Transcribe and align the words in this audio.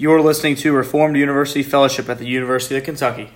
You're 0.00 0.22
listening 0.22 0.56
to 0.56 0.72
Reformed 0.72 1.18
University 1.18 1.62
Fellowship 1.62 2.08
at 2.08 2.16
the 2.16 2.26
University 2.26 2.74
of 2.74 2.84
Kentucky. 2.84 3.32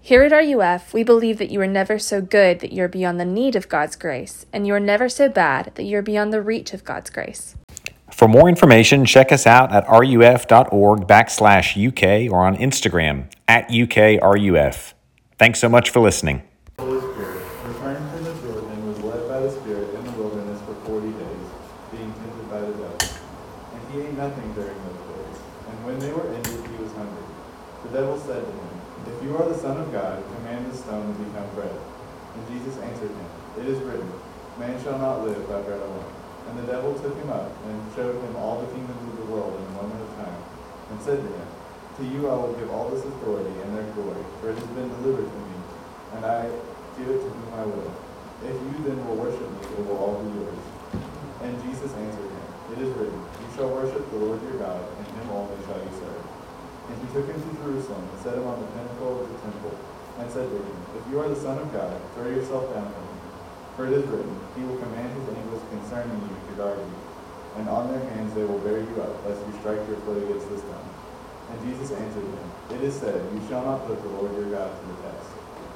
Here 0.00 0.22
at 0.22 0.30
RUF, 0.30 0.94
we 0.94 1.02
believe 1.02 1.38
that 1.38 1.50
you 1.50 1.60
are 1.62 1.66
never 1.66 1.98
so 1.98 2.20
good 2.20 2.60
that 2.60 2.72
you 2.72 2.84
are 2.84 2.88
beyond 2.88 3.18
the 3.18 3.24
need 3.24 3.56
of 3.56 3.68
God's 3.68 3.96
grace, 3.96 4.46
and 4.52 4.68
you 4.68 4.74
are 4.74 4.78
never 4.78 5.08
so 5.08 5.28
bad 5.28 5.72
that 5.74 5.82
you 5.82 5.98
are 5.98 6.02
beyond 6.02 6.32
the 6.32 6.40
reach 6.42 6.72
of 6.72 6.84
God's 6.84 7.10
grace. 7.10 7.56
For 8.12 8.28
more 8.28 8.48
information, 8.48 9.04
check 9.04 9.32
us 9.32 9.48
out 9.48 9.72
at 9.72 9.82
ruf.org 9.88 11.08
backslash 11.08 11.74
UK 11.74 12.32
or 12.32 12.46
on 12.46 12.56
Instagram 12.56 13.28
at 13.48 13.68
UKRUF. 13.68 14.92
Thanks 15.40 15.58
so 15.58 15.68
much 15.68 15.90
for 15.90 15.98
listening. 15.98 16.44
Holy 16.78 17.00
Spirit, 17.00 17.42
returned 17.66 18.10
from 18.12 18.22
the 18.22 18.34
Jordan, 18.34 18.86
was 18.86 19.00
led 19.00 19.26
by 19.26 19.40
the 19.40 19.50
Spirit 19.50 19.92
in 19.92 20.04
the 20.04 20.12
wilderness 20.12 20.60
for 20.60 20.74
forty 20.86 21.10
days, 21.10 21.46
being 21.90 22.12
tempted 22.12 22.48
by 22.48 22.60
the 22.60 22.74
devil. 22.74 22.98
And 23.74 23.92
he 23.92 24.02
ate 24.02 24.12
nothing 24.12 24.54
during 24.54 24.78
those 24.84 24.94
days. 24.94 25.10
And 25.70 25.86
when 25.86 25.98
they 26.00 26.12
were 26.12 26.26
ended, 26.34 26.66
he 26.66 26.76
was 26.82 26.92
hungry. 26.92 27.24
The 27.86 27.94
devil 27.94 28.18
said 28.18 28.42
to 28.42 28.52
him, 28.52 28.74
If 29.06 29.22
you 29.22 29.36
are 29.38 29.48
the 29.48 29.56
Son 29.56 29.78
of 29.78 29.92
God, 29.92 30.22
command 30.36 30.66
the 30.66 30.76
stone 30.76 31.14
to 31.14 31.16
become 31.22 31.48
bread. 31.54 31.72
And 32.34 32.42
Jesus 32.50 32.76
answered 32.82 33.08
him, 33.08 33.26
It 33.60 33.66
is 33.66 33.78
written, 33.80 34.10
Man 34.58 34.76
shall 34.82 34.98
not 34.98 35.22
live 35.22 35.48
by 35.48 35.62
bread 35.62 35.80
alone. 35.80 36.12
And 36.50 36.58
the 36.58 36.66
devil 36.66 36.98
took 36.98 37.16
him 37.16 37.30
up, 37.30 37.54
and 37.64 37.94
showed 37.94 38.18
him 38.18 38.36
all 38.36 38.60
the 38.60 38.72
kingdoms 38.74 38.98
of 39.08 39.16
the 39.24 39.32
world 39.32 39.54
in 39.54 39.62
a 39.62 39.74
moment 39.78 40.02
of 40.02 40.10
time, 40.16 40.42
and 40.90 41.00
said 41.00 41.22
to 41.22 41.30
him, 41.30 41.48
To 41.96 42.02
you 42.20 42.28
I 42.28 42.36
will 42.36 42.52
give 42.52 42.68
all 42.68 42.92
this 42.92 43.00
authority 43.00 43.48
and 43.64 43.72
their 43.72 43.88
glory, 43.96 44.20
for 44.40 44.52
it 44.52 44.58
has 44.60 44.70
been 44.76 44.92
delivered 45.00 45.24
to 45.24 45.40
me, 45.40 45.56
and 46.12 46.22
I 46.28 46.52
give 47.00 47.08
it 47.08 47.16
to 47.24 47.28
whom 47.32 47.50
I 47.56 47.64
will. 47.64 47.92
If 48.44 48.56
you 48.60 48.76
then 48.84 49.00
will 49.08 49.16
worship 49.16 49.40
me, 49.40 49.62
it 49.64 49.84
will 49.88 49.96
all 49.96 50.20
be 50.20 50.28
yours. 50.36 50.60
And 51.40 51.56
Jesus 51.64 51.88
answered 51.96 52.28
him, 52.28 52.48
It 52.76 52.78
is 52.84 52.92
written, 52.92 53.16
You 53.16 53.48
shall 53.56 53.72
worship 53.72 54.04
the 54.12 54.20
Lord 54.20 54.36
your 54.44 54.60
God, 54.60 54.84
and 54.84 55.06
him 55.16 55.32
only 55.32 55.56
shall 55.64 55.80
you 55.80 55.92
serve. 55.96 56.24
And 56.92 56.96
he 57.00 57.08
took 57.16 57.24
him 57.24 57.40
to 57.40 57.50
Jerusalem, 57.64 58.04
and 58.04 58.18
set 58.20 58.36
him 58.36 58.44
on 58.44 58.60
the 58.60 58.68
pinnacle 58.76 59.24
of 59.24 59.28
the 59.32 59.38
temple, 59.40 59.72
and 60.20 60.28
said 60.28 60.44
to 60.44 60.56
him, 60.60 60.76
If 61.00 61.04
you 61.08 61.24
are 61.24 61.28
the 61.28 61.40
Son 61.40 61.56
of 61.56 61.72
God, 61.72 61.96
throw 62.12 62.28
yourself 62.28 62.68
down 62.76 62.84
from 62.84 63.04
me. 63.08 63.16
For 63.76 63.88
it 63.88 63.96
is 63.96 64.04
written, 64.12 64.36
He 64.60 64.62
will 64.68 64.76
command 64.76 65.08
His 65.08 65.24
angels 65.40 65.64
concerning 65.72 66.20
you 66.20 66.36
to 66.36 66.52
guard 66.60 66.76
you, 66.76 67.00
and 67.56 67.68
on 67.72 67.88
their 67.88 68.04
hands 68.12 68.36
they 68.36 68.44
will 68.44 68.60
bear 68.60 68.84
you 68.84 68.94
up, 69.00 69.24
lest 69.24 69.40
you 69.40 69.56
strike 69.64 69.80
your 69.88 69.96
foot 70.04 70.20
against 70.20 70.48
the 70.52 70.58
stone. 70.60 70.89
And 71.50 71.58
Jesus 71.66 71.90
answered 71.90 72.22
him, 72.22 72.46
It 72.70 72.80
is 72.86 72.94
said, 72.94 73.18
You 73.34 73.42
shall 73.48 73.64
not 73.66 73.86
put 73.86 74.00
the 74.02 74.08
Lord 74.08 74.32
your 74.38 74.50
God 74.54 74.70
to 74.70 74.82
the 74.86 74.98
test. 75.02 75.28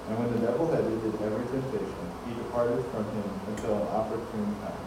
And 0.08 0.19
when 0.19 0.31
the 0.33 0.47
devil 0.47 0.70
had 0.70 0.84
ended 0.84 1.16
every 1.20 1.47
temptation, 1.50 2.05
he 2.28 2.34
departed 2.36 2.84
from 2.92 3.05
him 3.11 3.28
until 3.50 3.75
an 3.83 3.89
opportune 3.89 4.55
time. 4.61 4.86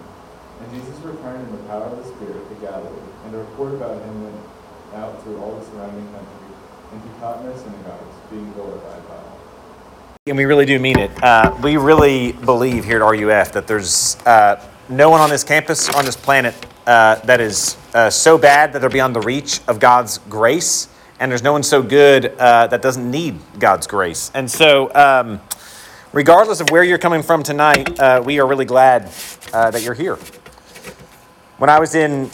And 0.61 0.67
Jesus 0.73 0.95
returned 1.01 1.41
in 1.41 1.51
the 1.57 1.63
power 1.69 1.85
of 1.85 1.97
the 1.97 2.07
Spirit 2.15 2.41
to 2.49 2.55
Galilee, 2.61 3.11
and 3.25 3.35
a 3.35 3.39
report 3.39 3.73
about 3.73 4.01
him 4.01 4.23
went 4.23 4.41
out 4.93 5.21
through 5.23 5.37
all 5.41 5.57
the 5.59 5.65
surrounding 5.65 6.05
country, 6.13 6.49
and 6.91 7.01
he 7.01 7.09
taught 7.19 7.41
in 7.41 7.49
their 7.49 7.57
synagogues, 7.57 8.15
being 8.29 8.51
glorified 8.53 9.07
by 9.07 9.15
all. 9.15 9.39
And 10.25 10.37
we 10.37 10.45
really 10.45 10.65
do 10.65 10.79
mean 10.79 10.99
it. 10.99 11.11
Uh, 11.23 11.55
we 11.61 11.77
really 11.77 12.31
believe 12.31 12.85
here 12.85 13.03
at 13.03 13.05
RUF 13.05 13.53
that 13.53 13.67
there's 13.67 14.17
uh, 14.25 14.61
no 14.89 15.09
one 15.09 15.21
on 15.21 15.29
this 15.29 15.43
campus, 15.43 15.89
on 15.89 16.05
this 16.05 16.15
planet, 16.15 16.53
uh, 16.87 17.15
that 17.25 17.39
is 17.39 17.77
uh, 17.93 18.09
so 18.09 18.37
bad 18.37 18.73
that 18.73 18.79
they're 18.79 18.89
beyond 18.89 19.15
the 19.15 19.21
reach 19.21 19.59
of 19.67 19.79
God's 19.79 20.17
grace. 20.29 20.87
And 21.19 21.29
there's 21.29 21.43
no 21.43 21.51
one 21.51 21.61
so 21.63 21.83
good 21.83 22.33
uh, 22.39 22.67
that 22.67 22.81
doesn't 22.81 23.09
need 23.09 23.39
God's 23.59 23.85
grace. 23.85 24.31
And 24.33 24.49
so, 24.49 24.93
um, 24.95 25.41
regardless 26.13 26.61
of 26.61 26.71
where 26.71 26.83
you're 26.83 26.97
coming 26.97 27.21
from 27.21 27.43
tonight, 27.43 27.99
uh, 27.99 28.23
we 28.25 28.39
are 28.39 28.47
really 28.47 28.65
glad 28.65 29.11
that 29.51 29.83
you're 29.83 29.93
here. 29.93 30.15
When 31.57 31.69
I 31.69 31.79
was 31.79 31.93
in 31.93 32.31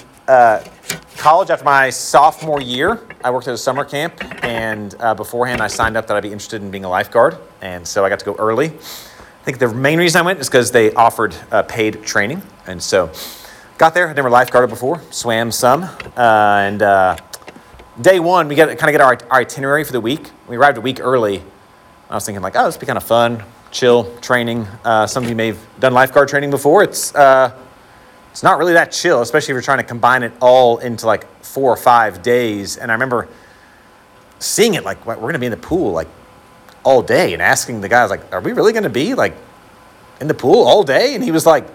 college 1.24 1.50
after 1.50 1.64
my 1.64 1.90
sophomore 1.90 2.62
year, 2.62 3.00
I 3.24 3.32
worked 3.32 3.48
at 3.48 3.54
a 3.54 3.58
summer 3.58 3.86
camp, 3.86 4.22
and 4.44 4.94
uh, 5.00 5.16
beforehand, 5.16 5.62
I 5.62 5.68
signed 5.68 5.96
up 5.96 6.08
that 6.08 6.18
I'd 6.18 6.24
be 6.24 6.34
interested 6.34 6.62
in 6.62 6.70
being 6.70 6.84
a 6.84 6.90
lifeguard, 6.90 7.38
and 7.62 7.88
so 7.88 8.04
I 8.04 8.10
got 8.10 8.20
to 8.20 8.26
go 8.26 8.36
early. 8.36 8.68
I 8.68 9.46
think 9.46 9.60
the 9.60 9.74
main 9.74 10.00
reason 10.00 10.20
I 10.20 10.26
went 10.26 10.40
is 10.40 10.50
because 10.50 10.72
they 10.72 10.94
offered 10.94 11.34
uh, 11.50 11.64
paid 11.64 12.04
training, 12.04 12.42
and 12.68 12.84
so 12.84 13.10
got 13.78 13.94
there. 13.94 14.08
I'd 14.08 14.16
never 14.16 14.30
lifeguarded 14.30 14.70
before, 14.70 15.02
swam 15.12 15.52
some, 15.52 15.84
uh, 15.84 16.62
and 16.62 16.82
uh, 16.82 17.18
day 18.02 18.20
one, 18.20 18.48
we 18.48 18.56
kind 18.56 18.72
of 18.72 18.80
get 18.80 19.02
our, 19.02 19.18
our, 19.30 19.42
itinerary 19.42 19.84
for 19.84 19.92
the 19.92 20.02
week. 20.02 20.32
We 20.48 20.58
arrived 20.58 20.78
a 20.78 20.82
week 20.82 21.00
early. 21.00 21.44
I 22.10 22.16
was 22.16 22.26
thinking 22.26 22.42
like, 22.42 22.56
oh, 22.56 22.66
this 22.66 22.76
would 22.76 22.82
be 22.82 22.86
kind 22.86 22.98
of 22.98 23.04
fun, 23.04 23.44
chill 23.72 24.16
training. 24.20 24.68
Uh, 24.84 25.08
some 25.08 25.24
of 25.24 25.30
you 25.30 25.36
may 25.36 25.48
have 25.48 25.80
done 25.80 25.94
lifeguard 25.94 26.30
training 26.30 26.52
before. 26.52 26.84
It's 26.84 27.14
uh, 27.16 27.58
it's 28.32 28.44
not 28.44 28.58
really 28.58 28.74
that 28.74 28.92
chill, 28.92 29.22
especially 29.22 29.52
if 29.52 29.56
you're 29.56 29.62
trying 29.62 29.78
to 29.78 29.84
combine 29.84 30.24
it 30.24 30.34
all 30.42 30.80
into 30.80 31.06
like 31.06 31.28
four 31.44 31.72
or 31.72 31.78
five 31.78 32.24
days. 32.24 32.78
And 32.78 32.92
I 32.92 32.96
remember 32.96 33.28
seeing 34.40 34.74
it 34.74 34.84
like 34.84 35.06
we're 35.06 35.16
going 35.16 35.34
to 35.34 35.40
be 35.40 35.46
in 35.46 35.52
the 35.52 35.58
pool 35.58 35.92
like 35.92 36.08
all 36.84 37.02
day 37.02 37.34
and 37.34 37.42
asking 37.42 37.82
the 37.82 37.90
guys 37.90 38.10
like, 38.10 38.34
"Are 38.34 38.42
we 38.42 38.54
really 38.54 38.74
going 38.74 38.84
to 38.84 38.90
be 38.90 39.14
like 39.14 39.36
in 40.20 40.28
the 40.28 40.34
pool 40.34 40.64
all 40.64 40.84
day?" 40.84 41.16
And 41.16 41.24
he 41.24 41.32
was 41.32 41.46
like, 41.46 41.68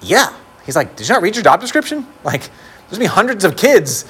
"Yeah." 0.00 0.32
He's 0.66 0.76
like, 0.76 0.96
"Did 0.96 1.08
you 1.08 1.14
not 1.14 1.22
read 1.22 1.34
your 1.36 1.44
job 1.44 1.60
description? 1.60 2.06
Like, 2.24 2.40
there's 2.40 2.98
gonna 2.98 3.00
be 3.00 3.06
hundreds 3.06 3.44
of 3.44 3.56
kids 3.56 4.04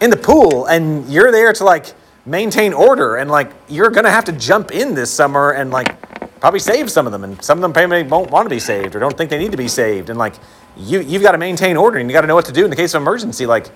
in 0.00 0.10
the 0.10 0.16
pool, 0.16 0.66
and 0.66 1.08
you're 1.08 1.30
there 1.32 1.52
to 1.52 1.64
like 1.64 1.92
maintain 2.26 2.72
order, 2.72 3.16
and 3.16 3.30
like 3.30 3.52
you're 3.68 3.90
gonna 3.90 4.10
have 4.10 4.24
to 4.26 4.32
jump 4.32 4.70
in 4.70 4.94
this 4.94 5.10
summer 5.10 5.50
and 5.52 5.70
like." 5.70 5.96
Probably 6.40 6.58
save 6.58 6.90
some 6.90 7.04
of 7.04 7.12
them, 7.12 7.22
and 7.22 7.44
some 7.44 7.58
of 7.58 7.62
them 7.62 7.74
probably 7.74 8.02
won't 8.02 8.30
want 8.30 8.46
to 8.46 8.50
be 8.50 8.60
saved 8.60 8.96
or 8.96 8.98
don't 8.98 9.14
think 9.14 9.28
they 9.28 9.38
need 9.38 9.50
to 9.50 9.58
be 9.58 9.68
saved. 9.68 10.08
And 10.08 10.18
like, 10.18 10.36
you, 10.74 11.00
you've 11.00 11.20
got 11.20 11.32
to 11.32 11.38
maintain 11.38 11.76
order 11.76 11.98
and 11.98 12.08
you 12.08 12.14
got 12.14 12.22
to 12.22 12.26
know 12.26 12.34
what 12.34 12.46
to 12.46 12.52
do 12.52 12.64
in 12.64 12.70
the 12.70 12.76
case 12.76 12.94
of 12.94 13.02
emergency. 13.02 13.44
Like, 13.44 13.68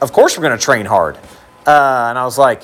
of 0.00 0.10
course 0.10 0.38
we're 0.38 0.48
to 0.48 0.56
train 0.56 0.86
hard. 0.86 1.16
Uh, 1.66 2.06
and 2.08 2.18
I 2.18 2.24
was 2.24 2.38
like, 2.38 2.62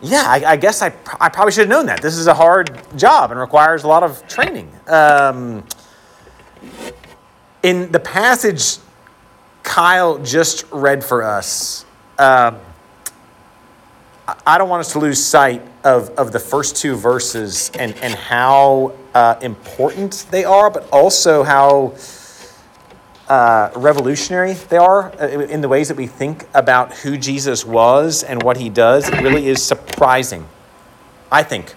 yeah, 0.00 0.24
I, 0.26 0.52
I 0.52 0.56
guess 0.56 0.80
I, 0.80 0.94
I 1.20 1.28
probably 1.28 1.52
should 1.52 1.60
have 1.60 1.68
known 1.68 1.86
that. 1.86 2.00
This 2.00 2.16
is 2.16 2.26
a 2.26 2.32
hard 2.32 2.80
job 2.96 3.30
and 3.30 3.38
requires 3.38 3.84
a 3.84 3.88
lot 3.88 4.02
of 4.02 4.26
training. 4.28 4.72
Um, 4.86 5.62
in 7.64 7.90
the 7.90 7.98
passage 7.98 8.78
Kyle 9.64 10.18
just 10.18 10.66
read 10.70 11.02
for 11.02 11.24
us, 11.24 11.86
uh, 12.18 12.52
I 14.46 14.58
don't 14.58 14.68
want 14.68 14.80
us 14.80 14.92
to 14.92 14.98
lose 14.98 15.24
sight 15.24 15.62
of, 15.82 16.10
of 16.10 16.32
the 16.32 16.38
first 16.38 16.76
two 16.76 16.94
verses 16.94 17.70
and, 17.78 17.96
and 17.96 18.14
how 18.14 18.92
uh, 19.14 19.36
important 19.40 20.26
they 20.30 20.44
are, 20.44 20.70
but 20.70 20.88
also 20.90 21.42
how 21.42 21.94
uh, 23.28 23.70
revolutionary 23.74 24.52
they 24.52 24.76
are 24.76 25.12
uh, 25.20 25.28
in 25.28 25.62
the 25.62 25.68
ways 25.68 25.88
that 25.88 25.96
we 25.96 26.06
think 26.06 26.46
about 26.52 26.92
who 26.98 27.16
Jesus 27.16 27.64
was 27.64 28.22
and 28.22 28.42
what 28.42 28.58
he 28.58 28.68
does. 28.68 29.08
It 29.08 29.20
really 29.22 29.48
is 29.48 29.62
surprising, 29.62 30.46
I 31.32 31.42
think, 31.42 31.74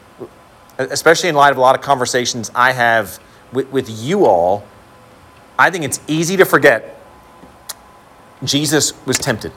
especially 0.77 1.29
in 1.29 1.35
light 1.35 1.51
of 1.51 1.57
a 1.57 1.61
lot 1.61 1.75
of 1.75 1.81
conversations 1.81 2.51
I 2.53 2.73
have 2.73 3.19
with, 3.53 3.71
with 3.71 3.89
you 3.89 4.25
all. 4.25 4.65
I 5.57 5.69
think 5.69 5.83
it's 5.85 5.99
easy 6.07 6.37
to 6.37 6.45
forget 6.45 6.99
Jesus 8.43 8.93
was 9.05 9.17
tempted. 9.17 9.51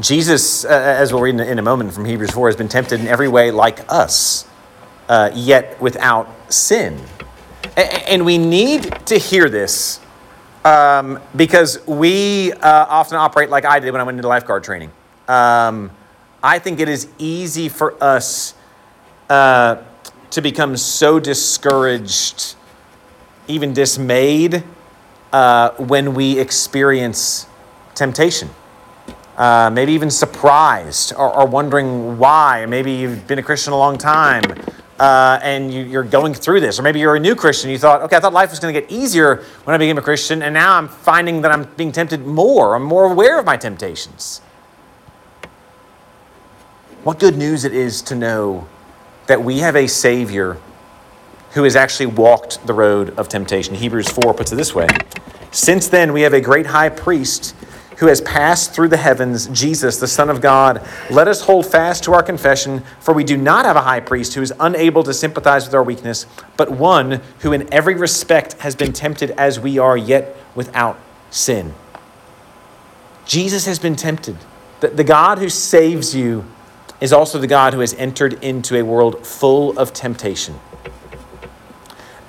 Jesus, 0.00 0.64
uh, 0.64 0.68
as 0.68 1.12
we'll 1.12 1.22
read 1.22 1.34
in, 1.34 1.40
in, 1.40 1.58
a 1.58 1.62
moment 1.62 1.92
from 1.92 2.04
Hebrews 2.04 2.30
4, 2.30 2.48
has 2.48 2.56
been 2.56 2.68
tempted 2.68 3.00
in 3.00 3.08
every 3.08 3.26
way 3.26 3.50
like 3.50 3.80
us, 3.88 4.46
uh, 5.08 5.30
yet 5.34 5.80
without 5.80 6.28
sin. 6.52 7.00
And 7.76 8.24
we 8.24 8.38
need 8.38 8.82
to 9.06 9.18
hear 9.18 9.48
this 9.48 10.00
um, 10.64 11.20
because 11.34 11.84
we 11.86 12.52
uh, 12.52 12.86
often 12.88 13.16
operate 13.16 13.50
like 13.50 13.64
I 13.64 13.80
did 13.80 13.90
when 13.90 14.00
I 14.00 14.04
went 14.04 14.18
into 14.18 14.28
lifeguard 14.28 14.62
training. 14.62 14.92
Um, 15.26 15.90
I 16.42 16.58
think 16.58 16.78
it 16.80 16.88
is 16.88 17.08
easy 17.18 17.68
for 17.68 18.02
us 18.02 18.54
uh, 19.28 19.82
to 20.30 20.40
become 20.40 20.76
so 20.76 21.18
discouraged, 21.18 22.54
even 23.48 23.72
dismayed, 23.72 24.62
uh, 25.32 25.70
when 25.72 26.14
we 26.14 26.38
experience 26.38 27.46
temptation. 27.94 28.48
Uh, 29.36 29.70
maybe 29.72 29.92
even 29.92 30.10
surprised 30.10 31.12
or, 31.14 31.32
or, 31.32 31.46
wondering 31.46 32.18
why. 32.18 32.66
Maybe 32.66 32.92
you've 32.92 33.26
been 33.28 33.38
a 33.38 33.42
Christian 33.42 33.72
a 33.72 33.78
long 33.78 33.96
time 33.96 34.42
uh, 34.98 35.38
and 35.42 35.72
you, 35.72 35.96
are 35.98 36.02
going 36.04 36.34
through 36.34 36.60
this, 36.60 36.78
or 36.78 36.82
maybe 36.82 36.98
you're 36.98 37.14
a 37.14 37.20
new 37.20 37.36
Christian. 37.36 37.70
You 37.70 37.78
thought, 37.78 38.02
okay, 38.02 38.16
I 38.16 38.20
thought 38.20 38.32
life 38.32 38.50
was 38.50 38.58
going 38.58 38.74
to 38.74 38.80
get 38.80 38.90
easier 38.90 39.44
when 39.62 39.74
I 39.74 39.78
became 39.78 39.96
a 39.96 40.02
Christian, 40.02 40.42
and 40.42 40.52
now 40.52 40.76
I'm 40.76 40.88
finding 40.88 41.42
that 41.42 41.52
I'm 41.52 41.64
being 41.76 41.92
tempted 41.92 42.26
more. 42.26 42.74
I'm 42.74 42.82
more 42.82 43.04
aware 43.04 43.38
of 43.38 43.46
my 43.46 43.56
temptations. 43.56 44.40
What 47.04 47.20
good 47.20 47.36
news 47.36 47.64
it 47.64 47.72
is 47.72 48.02
to 48.02 48.16
know 48.16 48.66
that 49.28 49.42
we 49.42 49.60
have 49.60 49.76
a 49.76 49.86
Savior 49.86 50.56
who 51.52 51.64
has 51.64 51.76
actually 51.76 52.06
walked 52.06 52.66
the 52.66 52.74
road 52.74 53.18
of 53.18 53.28
temptation. 53.28 53.74
Hebrews 53.74 54.08
4 54.08 54.34
puts 54.34 54.52
it 54.52 54.56
this 54.56 54.74
way 54.74 54.88
Since 55.50 55.88
then, 55.88 56.12
we 56.12 56.22
have 56.22 56.32
a 56.32 56.40
great 56.40 56.66
high 56.66 56.88
priest 56.88 57.54
who 57.98 58.06
has 58.06 58.20
passed 58.20 58.72
through 58.72 58.88
the 58.88 58.96
heavens, 58.96 59.48
Jesus, 59.48 59.98
the 59.98 60.06
Son 60.06 60.30
of 60.30 60.40
God. 60.40 60.86
Let 61.10 61.26
us 61.26 61.40
hold 61.40 61.66
fast 61.66 62.04
to 62.04 62.12
our 62.12 62.22
confession, 62.22 62.84
for 63.00 63.12
we 63.12 63.24
do 63.24 63.36
not 63.36 63.64
have 63.64 63.74
a 63.74 63.82
high 63.82 64.00
priest 64.00 64.34
who 64.34 64.42
is 64.42 64.52
unable 64.60 65.02
to 65.02 65.12
sympathize 65.12 65.66
with 65.66 65.74
our 65.74 65.82
weakness, 65.82 66.26
but 66.56 66.70
one 66.70 67.20
who 67.40 67.52
in 67.52 67.72
every 67.72 67.96
respect 67.96 68.52
has 68.54 68.76
been 68.76 68.92
tempted 68.92 69.32
as 69.32 69.58
we 69.58 69.78
are, 69.78 69.96
yet 69.96 70.36
without 70.54 70.98
sin. 71.30 71.74
Jesus 73.26 73.66
has 73.66 73.80
been 73.80 73.96
tempted. 73.96 74.36
The, 74.80 74.88
the 74.88 75.04
God 75.04 75.38
who 75.38 75.48
saves 75.48 76.14
you 76.14 76.44
is 77.00 77.12
also 77.12 77.38
the 77.38 77.46
God 77.48 77.74
who 77.74 77.80
has 77.80 77.94
entered 77.94 78.42
into 78.44 78.76
a 78.76 78.82
world 78.82 79.26
full 79.26 79.76
of 79.76 79.92
temptation. 79.92 80.58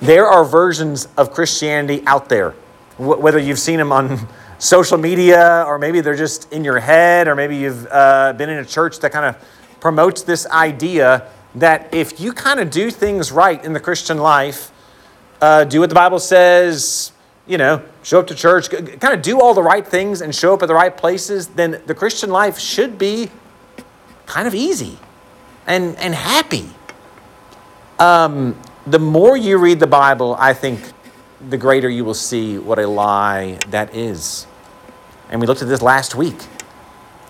There 0.00 0.26
are 0.26 0.44
versions 0.44 1.08
of 1.16 1.32
Christianity 1.32 2.02
out 2.06 2.28
there, 2.28 2.52
wh- 2.96 3.20
whether 3.20 3.38
you've 3.38 3.58
seen 3.58 3.78
them 3.78 3.92
on 3.92 4.26
social 4.58 4.98
media 4.98 5.64
or 5.66 5.78
maybe 5.78 6.00
they're 6.00 6.16
just 6.16 6.52
in 6.52 6.64
your 6.64 6.78
head 6.78 7.28
or 7.28 7.34
maybe 7.34 7.56
you've 7.56 7.86
uh, 7.90 8.32
been 8.34 8.48
in 8.48 8.58
a 8.58 8.64
church 8.64 9.00
that 9.00 9.12
kind 9.12 9.26
of 9.26 9.36
promotes 9.80 10.22
this 10.22 10.46
idea 10.46 11.30
that 11.54 11.92
if 11.92 12.20
you 12.20 12.32
kind 12.32 12.60
of 12.60 12.70
do 12.70 12.90
things 12.90 13.32
right 13.32 13.62
in 13.64 13.72
the 13.72 13.80
Christian 13.80 14.18
life, 14.18 14.70
uh, 15.40 15.64
do 15.64 15.80
what 15.80 15.88
the 15.88 15.94
Bible 15.94 16.18
says, 16.18 17.12
you 17.46 17.58
know, 17.58 17.82
show 18.02 18.20
up 18.20 18.26
to 18.28 18.34
church, 18.34 18.70
kind 18.70 19.14
of 19.14 19.22
do 19.22 19.40
all 19.40 19.54
the 19.54 19.62
right 19.62 19.86
things 19.86 20.20
and 20.20 20.34
show 20.34 20.54
up 20.54 20.62
at 20.62 20.66
the 20.66 20.74
right 20.74 20.96
places, 20.96 21.48
then 21.48 21.82
the 21.86 21.94
Christian 21.94 22.30
life 22.30 22.58
should 22.58 22.98
be 22.98 23.30
kind 24.26 24.46
of 24.46 24.54
easy 24.54 24.98
and, 25.66 25.96
and 25.96 26.14
happy. 26.14 26.70
Um, 27.98 28.56
the 28.86 28.98
more 28.98 29.36
you 29.36 29.58
read 29.58 29.80
the 29.80 29.86
Bible, 29.86 30.36
I 30.38 30.54
think 30.54 30.80
the 31.48 31.56
greater 31.56 31.88
you 31.88 32.04
will 32.04 32.14
see 32.14 32.58
what 32.58 32.78
a 32.78 32.86
lie 32.86 33.58
that 33.68 33.94
is. 33.94 34.46
And 35.30 35.40
we 35.40 35.46
looked 35.46 35.62
at 35.62 35.68
this 35.68 35.82
last 35.82 36.14
week. 36.14 36.38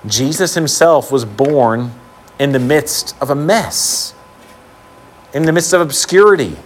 Jesus 0.07 0.55
himself 0.55 1.13
was 1.13 1.25
born 1.25 1.93
in 2.39 2.53
the 2.53 2.59
midst 2.59 3.15
of 3.21 3.31
a 3.31 3.35
mess, 3.35 4.15
in 5.35 5.45
the 5.45 5.53
midst 5.53 5.73
of 5.73 5.81
obscurity, 5.81 6.57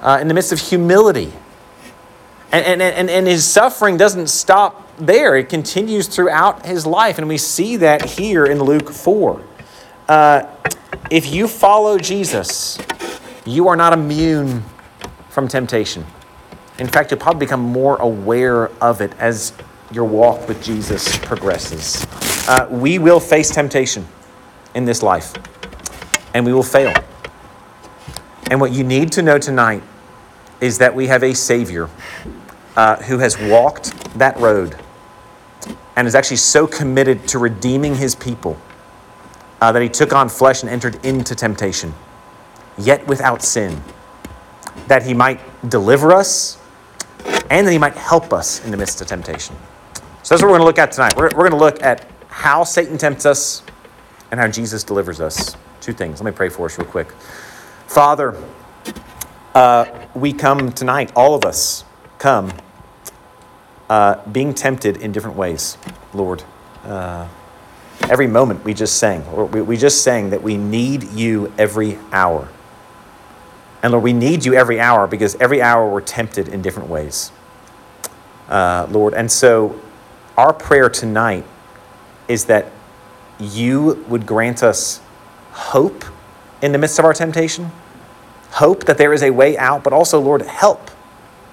uh, 0.00 0.18
in 0.20 0.28
the 0.28 0.34
midst 0.34 0.52
of 0.52 0.58
humility. 0.58 1.32
And, 2.50 2.64
and, 2.64 2.82
and, 2.82 3.08
and 3.10 3.26
his 3.26 3.46
suffering 3.46 3.96
doesn't 3.96 4.28
stop 4.28 4.84
there, 4.98 5.36
it 5.36 5.48
continues 5.48 6.08
throughout 6.08 6.66
his 6.66 6.84
life. 6.84 7.18
And 7.18 7.28
we 7.28 7.38
see 7.38 7.76
that 7.76 8.04
here 8.04 8.44
in 8.44 8.60
Luke 8.60 8.90
4. 8.90 9.40
Uh, 10.08 10.46
if 11.10 11.32
you 11.32 11.46
follow 11.46 11.98
Jesus, 11.98 12.78
you 13.48 13.68
are 13.68 13.76
not 13.76 13.92
immune 13.92 14.62
from 15.30 15.48
temptation. 15.48 16.04
In 16.78 16.86
fact, 16.86 17.10
you'll 17.10 17.20
probably 17.20 17.40
become 17.40 17.60
more 17.60 17.96
aware 17.96 18.68
of 18.82 19.00
it 19.00 19.12
as 19.18 19.52
your 19.92 20.04
walk 20.04 20.46
with 20.46 20.62
Jesus 20.62 21.18
progresses. 21.18 22.06
Uh, 22.48 22.68
we 22.70 22.98
will 22.98 23.20
face 23.20 23.50
temptation 23.50 24.06
in 24.74 24.84
this 24.84 25.02
life, 25.02 25.34
and 26.34 26.44
we 26.46 26.52
will 26.52 26.62
fail. 26.62 26.94
And 28.50 28.60
what 28.60 28.72
you 28.72 28.84
need 28.84 29.12
to 29.12 29.22
know 29.22 29.38
tonight 29.38 29.82
is 30.60 30.78
that 30.78 30.94
we 30.94 31.06
have 31.06 31.22
a 31.22 31.34
Savior 31.34 31.88
uh, 32.76 32.96
who 32.96 33.18
has 33.18 33.38
walked 33.38 33.92
that 34.18 34.36
road 34.38 34.76
and 35.96 36.06
is 36.06 36.14
actually 36.14 36.36
so 36.36 36.66
committed 36.66 37.26
to 37.28 37.38
redeeming 37.38 37.94
his 37.94 38.14
people 38.14 38.56
uh, 39.60 39.72
that 39.72 39.82
he 39.82 39.88
took 39.88 40.12
on 40.12 40.28
flesh 40.28 40.62
and 40.62 40.70
entered 40.70 41.04
into 41.04 41.34
temptation, 41.34 41.92
yet 42.78 43.06
without 43.06 43.42
sin, 43.42 43.82
that 44.86 45.02
he 45.02 45.14
might 45.14 45.40
deliver 45.68 46.12
us 46.12 46.58
and 47.50 47.66
that 47.66 47.72
he 47.72 47.78
might 47.78 47.94
help 47.94 48.32
us 48.32 48.64
in 48.64 48.70
the 48.70 48.76
midst 48.76 49.00
of 49.00 49.06
temptation. 49.06 49.56
So 50.22 50.34
that's 50.34 50.42
what 50.42 50.50
we're 50.50 50.58
going 50.58 50.60
to 50.60 50.66
look 50.66 50.78
at 50.78 50.92
tonight. 50.92 51.16
We're, 51.16 51.30
we're 51.30 51.48
going 51.48 51.52
to 51.52 51.56
look 51.56 51.82
at 51.82 52.06
how 52.28 52.64
Satan 52.64 52.98
tempts 52.98 53.26
us 53.26 53.62
and 54.30 54.38
how 54.38 54.48
Jesus 54.48 54.84
delivers 54.84 55.20
us. 55.20 55.56
Two 55.80 55.92
things. 55.92 56.20
Let 56.20 56.32
me 56.32 56.36
pray 56.36 56.48
for 56.48 56.66
us 56.66 56.78
real 56.78 56.86
quick. 56.86 57.10
Father, 57.86 58.36
uh, 59.54 60.06
we 60.14 60.32
come 60.32 60.72
tonight, 60.72 61.12
all 61.16 61.34
of 61.34 61.44
us 61.44 61.84
come 62.18 62.52
uh, 63.88 64.22
being 64.30 64.52
tempted 64.52 64.98
in 64.98 65.12
different 65.12 65.36
ways, 65.36 65.78
Lord. 66.12 66.42
Uh, 66.84 67.26
every 68.02 68.26
moment 68.26 68.64
we 68.64 68.74
just 68.74 68.98
sang, 68.98 69.50
we, 69.50 69.62
we 69.62 69.76
just 69.76 70.02
sang 70.02 70.30
that 70.30 70.42
we 70.42 70.56
need 70.56 71.04
you 71.12 71.52
every 71.56 71.98
hour. 72.12 72.48
And 73.82 73.92
Lord, 73.92 74.04
we 74.04 74.12
need 74.12 74.44
you 74.44 74.54
every 74.54 74.80
hour 74.80 75.06
because 75.06 75.36
every 75.36 75.62
hour 75.62 75.88
we're 75.88 76.00
tempted 76.00 76.48
in 76.48 76.62
different 76.62 76.88
ways. 76.88 77.30
Uh, 78.48 78.86
Lord, 78.90 79.14
and 79.14 79.30
so 79.30 79.80
our 80.36 80.52
prayer 80.52 80.88
tonight 80.88 81.44
is 82.26 82.46
that 82.46 82.66
you 83.38 84.04
would 84.08 84.26
grant 84.26 84.62
us 84.62 85.00
hope 85.52 86.04
in 86.62 86.72
the 86.72 86.78
midst 86.78 86.98
of 86.98 87.04
our 87.04 87.12
temptation, 87.12 87.70
hope 88.50 88.84
that 88.84 88.98
there 88.98 89.12
is 89.12 89.22
a 89.22 89.30
way 89.30 89.56
out, 89.58 89.84
but 89.84 89.92
also, 89.92 90.20
Lord, 90.20 90.42
help. 90.42 90.90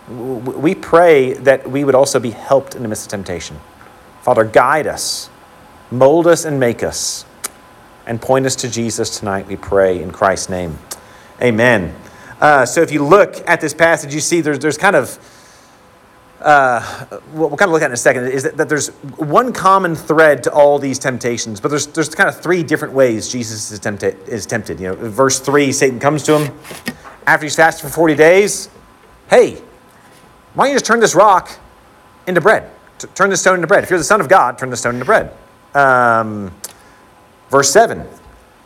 We 0.07 0.75
pray 0.75 1.33
that 1.33 1.69
we 1.69 1.83
would 1.83 1.95
also 1.95 2.19
be 2.19 2.31
helped 2.31 2.75
in 2.75 2.83
the 2.83 2.87
midst 2.87 3.05
of 3.05 3.11
temptation. 3.11 3.59
Father, 4.21 4.43
guide 4.43 4.87
us, 4.87 5.29
mold 5.91 6.27
us, 6.27 6.45
and 6.45 6.59
make 6.59 6.83
us, 6.83 7.25
and 8.05 8.21
point 8.21 8.45
us 8.45 8.55
to 8.57 8.69
Jesus 8.69 9.19
tonight, 9.19 9.47
we 9.47 9.55
pray 9.55 10.01
in 10.01 10.11
Christ's 10.11 10.49
name. 10.49 10.77
Amen. 11.41 11.95
Uh, 12.45 12.63
so 12.63 12.83
if 12.83 12.91
you 12.91 13.03
look 13.03 13.41
at 13.49 13.59
this 13.59 13.73
passage, 13.73 14.13
you 14.13 14.19
see 14.19 14.39
there's, 14.39 14.59
there's 14.59 14.77
kind 14.77 14.95
of 14.95 15.17
uh, 16.41 16.79
what 17.31 17.49
we'll 17.49 17.57
kind 17.57 17.69
of 17.69 17.73
look 17.73 17.81
at 17.81 17.87
in 17.87 17.93
a 17.93 17.97
second 17.97 18.27
is 18.27 18.43
that, 18.43 18.55
that, 18.55 18.69
there's 18.69 18.89
one 19.17 19.51
common 19.51 19.95
thread 19.95 20.43
to 20.43 20.53
all 20.53 20.77
these 20.77 20.99
temptations, 20.99 21.59
but 21.59 21.69
there's, 21.69 21.87
there's 21.87 22.13
kind 22.13 22.29
of 22.29 22.39
three 22.39 22.61
different 22.61 22.93
ways 22.93 23.31
Jesus 23.31 23.71
is 23.71 23.79
tempted. 23.79 24.29
Is 24.29 24.45
tempted. 24.45 24.79
You 24.79 24.89
know, 24.89 24.95
verse 24.95 25.39
three, 25.39 25.71
Satan 25.71 25.99
comes 25.99 26.21
to 26.25 26.37
him 26.37 26.59
after 27.25 27.47
he's 27.47 27.55
fasted 27.55 27.89
for 27.89 27.95
40 27.95 28.13
days. 28.13 28.69
Hey, 29.27 29.55
why 30.53 30.65
don't 30.65 30.73
you 30.73 30.75
just 30.75 30.85
turn 30.85 30.99
this 30.99 31.15
rock 31.15 31.49
into 32.27 32.41
bread? 32.41 32.69
T- 32.99 33.07
turn 33.15 33.31
the 33.31 33.37
stone 33.37 33.55
into 33.55 33.65
bread. 33.65 33.83
If 33.83 33.89
you're 33.89 33.97
the 33.97 34.05
Son 34.05 34.21
of 34.21 34.29
God, 34.29 34.59
turn 34.59 34.69
the 34.69 34.77
stone 34.77 34.93
into 34.93 35.05
bread. 35.05 35.33
Um, 35.73 36.53
verse 37.49 37.71
seven, 37.71 38.07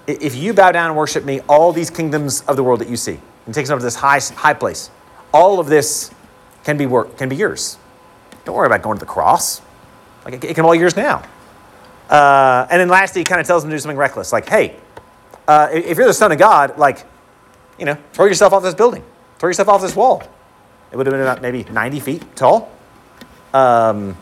if 0.06 0.36
you 0.36 0.54
bow 0.54 0.74
down 0.74 0.88
and 0.88 0.98
worship 0.98 1.24
me, 1.24 1.40
all 1.48 1.72
these 1.72 1.90
kingdoms 1.90 2.42
of 2.42 2.58
the 2.58 2.64
world 2.66 2.82
that 2.82 2.90
you 2.90 2.98
see, 2.98 3.22
and 3.50 3.56
takes 3.56 3.70
to 3.70 3.76
this 3.78 3.96
high, 3.96 4.20
high 4.20 4.54
place, 4.54 4.92
all 5.34 5.60
of 5.60 5.66
this 5.66 6.12
can 6.64 6.78
be 6.78 6.86
work 6.86 7.18
can 7.18 7.30
be 7.30 7.36
yours. 7.36 7.80
Don't 8.46 8.56
worry 8.56 8.68
about 8.68 8.84
going 8.84 8.96
to 8.96 9.00
the 9.00 9.12
cross. 9.12 9.60
Like 10.24 10.36
it, 10.36 10.44
it 10.44 10.54
can 10.54 10.66
all 10.66 10.76
yours 10.76 10.96
now. 10.96 11.24
Uh, 12.12 12.68
and 12.70 12.80
then 12.80 12.90
lastly, 12.90 13.22
he 13.22 13.26
kind 13.26 13.42
of 13.42 13.48
tells 13.48 13.64
him 13.64 13.72
to 13.72 13.76
do 13.76 13.80
something 13.80 13.98
reckless, 13.98 14.32
like, 14.32 14.48
"Hey, 14.48 14.76
uh, 15.48 15.68
if 15.72 15.98
you're 15.98 16.06
the 16.06 16.14
son 16.14 16.32
of 16.32 16.38
God, 16.38 16.78
like, 16.78 17.04
you 17.80 17.86
know, 17.86 17.98
throw 18.14 18.26
yourself 18.26 18.54
off 18.54 18.62
this 18.62 18.76
building, 18.76 19.04
throw 19.40 19.50
yourself 19.50 19.68
off 19.68 19.82
this 19.82 19.96
wall. 19.96 20.22
It 20.92 20.96
would 20.96 21.08
have 21.08 21.14
been 21.14 21.22
about 21.22 21.42
maybe 21.42 21.64
90 21.64 22.00
feet 22.02 22.36
tall. 22.36 22.72
Um, 23.52 24.16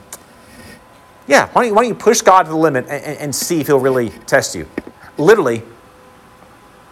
yeah, 1.27 1.50
why 1.50 1.63
don't, 1.63 1.68
you, 1.68 1.75
why 1.75 1.81
don't 1.81 1.89
you 1.89 1.95
push 1.95 2.21
God 2.21 2.44
to 2.44 2.50
the 2.50 2.56
limit 2.56 2.85
and, 2.88 3.19
and 3.19 3.35
see 3.35 3.59
if 3.59 3.68
He'll 3.68 3.77
really 3.77 4.12
test 4.25 4.56
you? 4.56 4.69
Literally, 5.18 5.63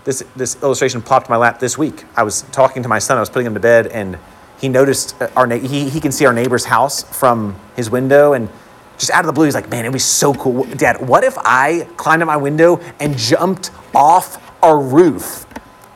this 0.06 0.24
this 0.36 0.62
illustration 0.64 1.02
popped 1.02 1.28
in 1.28 1.34
my 1.34 1.38
lap 1.38 1.60
this 1.60 1.78
week. 1.78 2.06
I 2.16 2.24
was 2.24 2.44
talking 2.44 2.84
to 2.84 2.90
my 2.90 3.00
son. 3.00 3.18
I 3.18 3.20
was 3.20 3.30
putting 3.30 3.48
him 3.48 3.56
to 3.56 3.60
bed, 3.60 3.88
and 3.88 4.18
he 4.60 4.70
noticed 4.70 5.20
uh, 5.22 5.30
our 5.36 5.48
he, 5.50 5.90
he 5.90 6.00
can 6.00 6.12
see 6.12 6.26
our 6.26 6.34
neighbor's 6.34 6.66
house 6.66 7.04
from 7.18 7.60
his 7.76 7.90
window 7.90 8.34
and 8.34 8.50
just 8.98 9.12
out 9.12 9.22
of 9.22 9.26
the 9.28 9.34
blue 9.34 9.46
he's 9.46 9.56
like 9.56 9.70
man 9.70 9.82
it'd 9.82 9.94
be 9.94 10.00
so 10.00 10.34
cool 10.34 10.64
dad 10.64 11.06
what 11.06 11.24
if 11.24 11.38
i 11.40 11.88
climbed 11.98 12.22
out 12.22 12.28
my 12.28 12.38
window 12.38 12.80
and 13.00 13.18
jumped 13.18 13.72
off 13.94 14.42
our 14.64 14.80
roof 14.80 15.46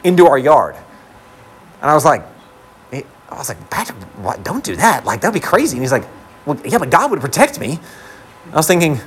into 0.03 0.27
our 0.27 0.37
yard 0.37 0.75
and 0.75 1.89
i 1.89 1.93
was 1.93 2.05
like 2.05 2.23
i 2.91 3.03
was 3.31 3.47
like 3.47 3.69
patrick 3.69 3.97
what? 4.17 4.43
don't 4.43 4.63
do 4.63 4.75
that 4.75 5.05
like 5.05 5.21
that'd 5.21 5.33
be 5.33 5.39
crazy 5.39 5.77
and 5.77 5.83
he's 5.83 5.91
like 5.91 6.05
well 6.45 6.59
yeah 6.65 6.77
but 6.77 6.89
god 6.89 7.09
would 7.09 7.21
protect 7.21 7.59
me 7.59 7.79
i 8.51 8.55
was 8.55 8.67
thinking 8.67 8.99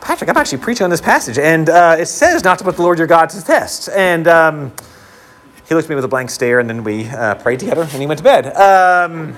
patrick 0.00 0.28
i'm 0.28 0.36
actually 0.36 0.58
preaching 0.58 0.84
on 0.84 0.90
this 0.90 1.00
passage 1.00 1.38
and 1.38 1.68
uh, 1.68 1.96
it 1.98 2.06
says 2.06 2.44
not 2.44 2.58
to 2.58 2.64
put 2.64 2.76
the 2.76 2.82
lord 2.82 2.98
your 2.98 3.06
god 3.06 3.28
to 3.28 3.36
the 3.36 3.42
test 3.42 3.88
and 3.90 4.28
um, 4.28 4.72
he 5.72 5.74
looked 5.74 5.86
at 5.86 5.90
me 5.90 5.94
with 5.94 6.04
a 6.04 6.08
blank 6.08 6.28
stare, 6.28 6.60
and 6.60 6.68
then 6.68 6.84
we 6.84 7.08
uh, 7.08 7.34
prayed 7.36 7.58
together, 7.60 7.80
and 7.80 7.90
he 7.92 8.06
went 8.06 8.18
to 8.18 8.24
bed. 8.24 8.54
Um, 8.54 9.34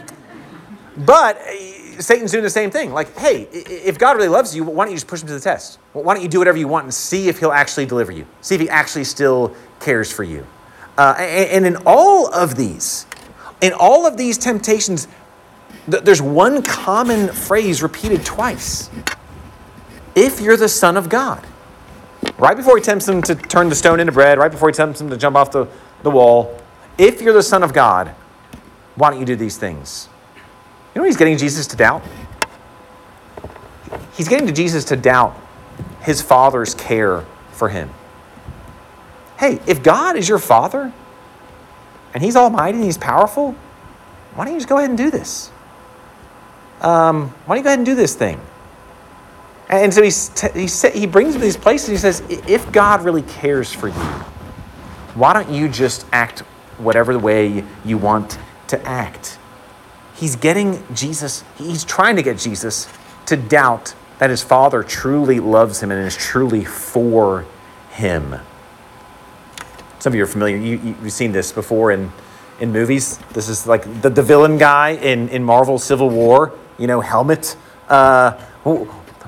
but 0.96 1.36
uh, 1.36 2.00
Satan's 2.00 2.32
doing 2.32 2.42
the 2.42 2.50
same 2.50 2.72
thing. 2.72 2.92
Like, 2.92 3.16
hey, 3.16 3.42
if 3.52 3.98
God 3.98 4.16
really 4.16 4.28
loves 4.28 4.54
you, 4.54 4.64
why 4.64 4.84
don't 4.84 4.90
you 4.90 4.96
just 4.96 5.06
push 5.06 5.22
him 5.22 5.28
to 5.28 5.34
the 5.34 5.40
test? 5.40 5.78
Why 5.92 6.12
don't 6.12 6.24
you 6.24 6.28
do 6.28 6.38
whatever 6.38 6.58
you 6.58 6.66
want 6.66 6.84
and 6.84 6.92
see 6.92 7.28
if 7.28 7.38
he'll 7.38 7.52
actually 7.52 7.86
deliver 7.86 8.10
you? 8.10 8.26
See 8.40 8.56
if 8.56 8.60
he 8.60 8.68
actually 8.68 9.04
still 9.04 9.54
cares 9.78 10.12
for 10.12 10.24
you. 10.24 10.44
Uh, 10.98 11.14
and, 11.18 11.64
and, 11.64 11.76
in 11.76 11.82
all 11.86 12.32
of 12.34 12.56
these, 12.56 13.06
in 13.60 13.72
all 13.72 14.04
of 14.04 14.16
these 14.16 14.36
temptations, 14.36 15.06
th- 15.88 16.02
there's 16.02 16.22
one 16.22 16.62
common 16.62 17.28
phrase 17.28 17.80
repeated 17.80 18.24
twice. 18.24 18.90
If 20.14 20.40
you're 20.40 20.56
the 20.56 20.68
Son 20.68 20.96
of 20.96 21.08
God. 21.08 21.44
Right 22.38 22.56
before 22.56 22.76
he 22.76 22.82
tempts 22.82 23.06
him 23.06 23.20
to 23.22 23.34
turn 23.34 23.68
the 23.68 23.74
stone 23.74 24.00
into 24.00 24.12
bread, 24.12 24.38
right 24.38 24.50
before 24.50 24.68
he 24.68 24.72
tempts 24.72 25.00
him 25.00 25.10
to 25.10 25.16
jump 25.16 25.36
off 25.36 25.50
the 25.50 25.68
the 26.04 26.10
wall. 26.10 26.56
If 26.96 27.20
you're 27.20 27.32
the 27.32 27.42
Son 27.42 27.64
of 27.64 27.72
God, 27.72 28.08
why 28.94 29.10
don't 29.10 29.18
you 29.18 29.26
do 29.26 29.34
these 29.34 29.56
things? 29.56 30.08
You 30.94 31.00
know 31.00 31.02
what 31.02 31.08
he's 31.08 31.16
getting 31.16 31.36
Jesus 31.36 31.66
to 31.68 31.76
doubt? 31.76 32.04
He's 34.16 34.28
getting 34.28 34.46
to 34.46 34.52
Jesus 34.52 34.84
to 34.86 34.96
doubt 34.96 35.36
his 36.02 36.22
Father's 36.22 36.74
care 36.74 37.24
for 37.50 37.68
him. 37.68 37.90
Hey, 39.38 39.58
if 39.66 39.82
God 39.82 40.16
is 40.16 40.28
your 40.28 40.38
Father 40.38 40.92
and 42.12 42.22
he's 42.22 42.36
almighty 42.36 42.76
and 42.76 42.84
he's 42.84 42.98
powerful, 42.98 43.56
why 44.34 44.44
don't 44.44 44.54
you 44.54 44.60
just 44.60 44.68
go 44.68 44.78
ahead 44.78 44.90
and 44.90 44.98
do 44.98 45.10
this? 45.10 45.50
Um, 46.80 47.30
why 47.46 47.56
don't 47.56 47.58
you 47.58 47.64
go 47.64 47.70
ahead 47.70 47.78
and 47.80 47.86
do 47.86 47.96
this 47.96 48.14
thing? 48.14 48.40
And 49.68 49.92
so 49.92 50.02
he's, 50.02 50.30
he, 50.52 50.66
he 50.90 51.06
brings 51.06 51.34
him 51.34 51.40
to 51.40 51.44
these 51.46 51.56
places 51.56 51.88
he 51.88 51.96
says, 51.96 52.22
if 52.28 52.70
God 52.70 53.02
really 53.02 53.22
cares 53.22 53.72
for 53.72 53.88
you, 53.88 53.94
why 55.14 55.32
don't 55.32 55.48
you 55.48 55.68
just 55.68 56.06
act 56.12 56.40
whatever 56.78 57.18
way 57.18 57.64
you 57.84 57.98
want 57.98 58.38
to 58.68 58.86
act? 58.86 59.38
He's 60.14 60.36
getting 60.36 60.84
Jesus, 60.94 61.44
he's 61.56 61.84
trying 61.84 62.16
to 62.16 62.22
get 62.22 62.38
Jesus 62.38 62.88
to 63.26 63.36
doubt 63.36 63.94
that 64.18 64.30
his 64.30 64.42
Father 64.42 64.82
truly 64.82 65.40
loves 65.40 65.82
him 65.82 65.90
and 65.90 66.06
is 66.06 66.16
truly 66.16 66.64
for 66.64 67.46
him. 67.90 68.36
Some 69.98 70.12
of 70.12 70.16
you 70.16 70.24
are 70.24 70.28
familiar, 70.28 70.56
you, 70.56 70.78
you, 70.78 70.94
have 70.94 71.12
seen 71.12 71.32
this 71.32 71.50
before 71.50 71.90
in, 71.90 72.12
in 72.60 72.70
movies. 72.70 73.18
This 73.32 73.48
is 73.48 73.66
like 73.66 74.02
the, 74.02 74.10
the 74.10 74.22
villain 74.22 74.58
guy 74.58 74.90
in, 74.90 75.28
in 75.30 75.42
Marvel 75.42 75.78
Civil 75.78 76.10
War, 76.10 76.52
you 76.78 76.86
know, 76.86 77.00
Helmut. 77.00 77.56
Uh, 77.88 78.38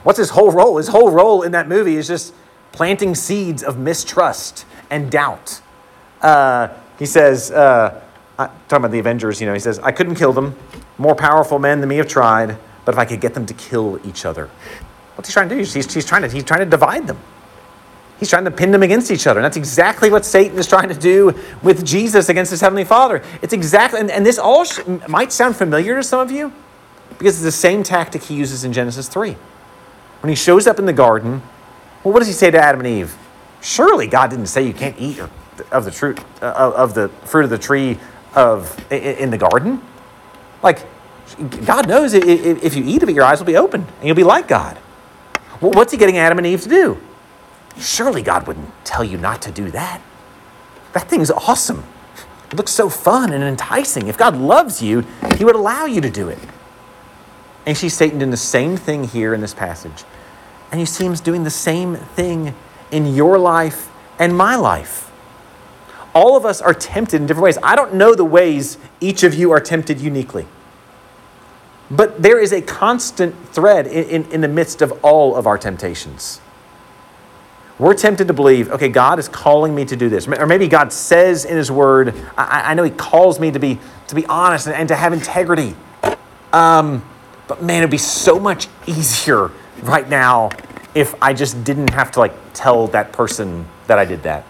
what's 0.07 0.19
his 0.19 0.31
whole 0.31 0.53
role? 0.53 0.77
His 0.77 0.87
whole 0.87 1.11
role 1.11 1.43
in 1.43 1.51
that 1.51 1.67
movie 1.69 1.97
is 1.97 2.07
just 2.07 2.33
planting 2.71 3.17
seeds 3.17 3.65
of 3.65 3.77
mistrust 3.77 4.65
and 4.89 5.11
doubt. 5.11 5.61
Uh, 6.23 6.69
he 6.97 7.07
says, 7.07 7.51
uh, 7.51 8.01
talking 8.37 8.55
about 8.77 8.93
the 8.93 9.01
Avengers, 9.01 9.41
you 9.41 9.49
know, 9.49 9.53
he 9.53 9.59
says, 9.59 9.81
I 9.81 9.91
couldn't 9.91 10.15
kill 10.15 10.33
them. 10.33 10.55
More 10.97 11.17
powerful 11.17 11.59
men 11.59 11.81
than 11.81 11.89
me 11.89 11.97
have 11.97 12.07
tried, 12.07 12.57
but 12.85 12.95
if 12.95 12.99
I 13.01 13.05
could 13.05 13.21
get 13.21 13.35
them 13.35 13.47
to 13.47 13.55
kill 13.55 13.99
each 14.07 14.25
other. 14.25 14.49
What's 15.17 15.29
he 15.29 15.33
trying 15.33 15.49
to 15.49 15.57
do? 15.57 15.59
He's, 15.59 15.93
he's, 15.93 16.07
trying, 16.07 16.23
to, 16.23 16.29
he's 16.29 16.45
trying 16.45 16.61
to 16.61 16.67
divide 16.67 17.09
them. 17.09 17.19
He's 18.21 18.31
trying 18.31 18.45
to 18.45 18.53
pin 18.53 18.71
them 18.71 18.85
against 18.85 19.11
each 19.11 19.27
other. 19.27 19.41
And 19.41 19.45
that's 19.45 19.57
exactly 19.57 20.09
what 20.09 20.25
Satan 20.25 20.57
is 20.57 20.69
trying 20.69 20.89
to 20.89 20.95
do 20.95 21.35
with 21.65 21.85
Jesus 21.85 22.29
against 22.29 22.53
his 22.53 22.61
heavenly 22.61 22.85
Father. 22.85 23.25
It's 23.43 23.53
exactly, 23.53 23.99
and, 23.99 24.11
and 24.13 24.25
this 24.25 24.39
all 24.39 24.65
sh- 24.65 24.87
might 25.09 25.33
sound 25.33 25.57
familiar 25.57 25.97
to 25.97 26.05
some 26.05 26.21
of 26.21 26.31
you 26.31 26.53
because 27.19 27.35
it's 27.35 27.43
the 27.43 27.51
same 27.51 27.83
tactic 27.83 28.23
he 28.23 28.35
uses 28.35 28.63
in 28.63 28.73
Genesis 28.73 29.09
3. 29.09 29.37
When 30.21 30.29
he 30.29 30.35
shows 30.35 30.67
up 30.67 30.79
in 30.79 30.87
the 30.87 30.93
garden, 30.93 31.43
well, 32.03 32.13
what 32.13 32.21
does 32.21 32.29
he 32.29 32.35
say 32.35 32.51
to 32.51 32.59
Adam 32.59 32.81
and 32.81 32.89
Eve? 32.89 33.17
Surely 33.61 34.07
God 34.07 34.31
didn't 34.31 34.47
say 34.47 34.67
you 34.67 34.75
can't 34.75 34.97
eat 34.99 35.21
of 35.73 35.85
the 35.85 35.93
fruit 35.93 36.19
uh, 36.43 36.73
of 36.77 36.95
the 36.95 37.09
fruit 37.25 37.45
of 37.45 37.51
the 37.51 37.59
tree 37.59 37.99
of 38.35 38.93
in 38.93 39.31
the 39.31 39.39
garden. 39.39 39.83
Like 40.63 40.87
God 41.65 41.89
knows 41.89 42.15
if 42.15 42.77
you 42.77 42.85
eat 42.85 43.03
of 43.03 43.09
it, 43.09 43.15
your 43.15 43.25
eyes 43.25 43.41
will 43.41 43.47
be 43.47 43.57
open 43.57 43.81
and 43.83 44.07
you'll 44.07 44.17
be 44.17 44.25
like 44.25 44.47
God. 44.47 44.79
Well, 45.61 45.73
what's 45.73 45.93
he 45.93 45.99
getting 45.99 46.19
Adam 46.19 46.39
and 46.39 46.47
Eve 46.47 46.61
to 46.63 46.69
do? 46.69 46.99
Surely 47.79 48.23
God 48.23 48.47
wouldn't 48.47 48.71
tell 48.85 49.05
you 49.05 49.19
not 49.19 49.43
to 49.43 49.51
do 49.51 49.71
that. 49.71 50.01
That 50.93 51.09
thing's 51.09 51.31
awesome. 51.31 51.85
It 52.51 52.57
looks 52.57 52.73
so 52.73 52.89
fun 52.89 53.33
and 53.33 53.43
enticing. 53.43 54.07
If 54.09 54.17
God 54.17 54.37
loves 54.37 54.81
you, 54.81 55.05
He 55.37 55.45
would 55.45 55.57
allow 55.57 55.85
you 55.85 56.01
to 56.01 56.11
do 56.11 56.29
it. 56.29 56.39
And 57.67 57.77
she's 57.77 57.95
Satan 57.95 58.21
doing 58.21 58.31
the 58.31 58.37
same 58.37 58.77
thing 58.77 59.05
here 59.05 59.35
in 59.35 59.41
this 59.41 59.53
passage. 59.53 60.05
And 60.71 60.81
you 60.81 60.87
see 60.87 61.05
him 61.05 61.15
doing 61.15 61.43
the 61.43 61.51
same 61.51 61.97
thing 61.97 62.55
in 62.91 63.15
your 63.15 63.39
life 63.39 63.91
and 64.19 64.37
my 64.37 64.57
life. 64.57 65.11
All 66.15 66.37
of 66.37 66.47
us 66.47 66.63
are 66.63 66.73
tempted 66.73 67.21
in 67.21 67.27
different 67.27 67.45
ways. 67.45 67.59
I 67.63 67.77
don't 67.77 67.95
know 67.95 68.15
the 68.15 68.25
ways 68.25 68.79
each 69.01 69.23
of 69.23 69.35
you 69.35 69.51
are 69.51 69.61
tempted 69.61 70.01
uniquely. 70.01 70.47
But 71.91 72.23
there 72.23 72.41
is 72.41 72.53
a 72.53 72.63
constant 72.63 73.35
thread 73.51 73.87
in, 73.87 74.25
in, 74.25 74.33
in 74.33 74.41
the 74.41 74.49
midst 74.49 74.81
of 74.81 74.93
all 75.05 75.37
of 75.37 75.47
our 75.47 75.59
temptations. 75.59 76.41
We're 77.79 77.95
tempted 77.95 78.29
to 78.29 78.35
believe, 78.35 78.71
okay, 78.71 78.89
God 78.89 79.19
is 79.19 79.29
calling 79.29 79.75
me 79.75 79.85
to 79.85 79.97
do 79.97 80.09
this. 80.09 80.27
Or 80.27 80.47
maybe 80.47 80.67
God 80.67 80.93
says 80.93 81.45
in 81.45 81.57
His 81.57 81.71
Word, 81.71 82.15
I, 82.37 82.71
I 82.71 82.75
know 82.75 82.83
He 82.83 82.91
calls 82.91 83.39
me 83.39 83.51
to 83.51 83.59
be, 83.59 83.79
to 84.09 84.15
be 84.15 84.25
honest 84.27 84.67
and, 84.67 84.75
and 84.75 84.89
to 84.89 84.97
have 84.97 85.13
integrity. 85.13 85.77
Um, 86.53 87.05
but 87.49 87.63
man, 87.63 87.79
it'd 87.79 87.91
be 87.91 87.99
so 87.99 88.39
much 88.39 88.69
easier 88.87 89.51
right 89.83 90.09
now 90.09 90.51
if 90.95 91.15
I 91.23 91.33
just 91.33 91.63
didn't 91.65 91.91
have 91.91 92.11
to 92.13 92.21
like 92.21 92.33
tell 92.55 92.87
that 92.89 93.13
person 93.13 93.67
that 93.87 93.99
I 93.99 94.05
did 94.05 94.23
that. 94.23 94.45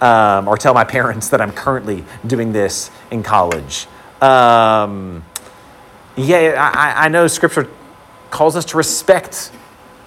Um, 0.00 0.48
or 0.48 0.56
tell 0.56 0.72
my 0.72 0.84
parents 0.84 1.28
that 1.28 1.42
I'm 1.42 1.52
currently 1.52 2.04
doing 2.26 2.52
this 2.52 2.90
in 3.10 3.22
college. 3.22 3.86
Um, 4.22 5.24
yeah, 6.16 6.72
I, 6.74 7.06
I 7.06 7.08
know 7.08 7.26
Scripture 7.26 7.68
calls 8.30 8.56
us 8.56 8.64
to 8.66 8.76
respect 8.76 9.52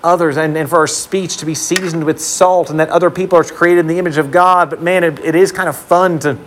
others 0.03 0.37
and, 0.37 0.57
and 0.57 0.69
for 0.69 0.79
our 0.79 0.87
speech 0.87 1.37
to 1.37 1.45
be 1.45 1.55
seasoned 1.55 2.03
with 2.03 2.19
salt 2.19 2.69
and 2.69 2.79
that 2.79 2.89
other 2.89 3.09
people 3.09 3.37
are 3.37 3.43
created 3.43 3.81
in 3.81 3.87
the 3.87 3.99
image 3.99 4.17
of 4.17 4.31
God. 4.31 4.69
But 4.69 4.81
man, 4.81 5.03
it, 5.03 5.19
it 5.19 5.35
is 5.35 5.51
kind 5.51 5.69
of 5.69 5.77
fun 5.77 6.19
to 6.19 6.37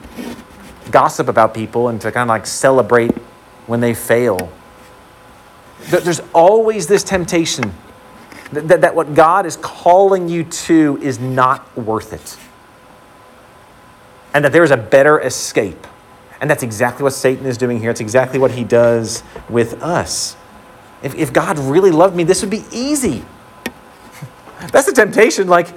gossip 0.90 1.28
about 1.28 1.54
people 1.54 1.88
and 1.88 2.00
to 2.00 2.12
kind 2.12 2.22
of 2.22 2.28
like 2.28 2.46
celebrate 2.46 3.12
when 3.66 3.80
they 3.80 3.94
fail. 3.94 4.52
There's 5.88 6.20
always 6.34 6.86
this 6.86 7.04
temptation 7.04 7.72
that, 8.52 8.80
that, 8.80 8.94
what 8.94 9.14
God 9.14 9.46
is 9.46 9.56
calling 9.56 10.28
you 10.28 10.44
to 10.44 10.98
is 11.02 11.18
not 11.18 11.76
worth 11.76 12.12
it. 12.12 12.36
And 14.34 14.44
that 14.44 14.52
there 14.52 14.64
is 14.64 14.70
a 14.70 14.76
better 14.76 15.20
escape. 15.20 15.86
And 16.40 16.50
that's 16.50 16.62
exactly 16.62 17.02
what 17.02 17.12
Satan 17.12 17.46
is 17.46 17.56
doing 17.56 17.80
here. 17.80 17.90
It's 17.90 18.00
exactly 18.00 18.38
what 18.38 18.50
he 18.50 18.64
does 18.64 19.22
with 19.48 19.82
us. 19.82 20.36
If, 21.02 21.14
if 21.14 21.32
God 21.32 21.58
really 21.58 21.90
loved 21.90 22.16
me, 22.16 22.24
this 22.24 22.42
would 22.42 22.50
be 22.50 22.64
easy. 22.70 23.24
That's 24.72 24.86
the 24.86 24.92
temptation. 24.92 25.46
Like, 25.46 25.68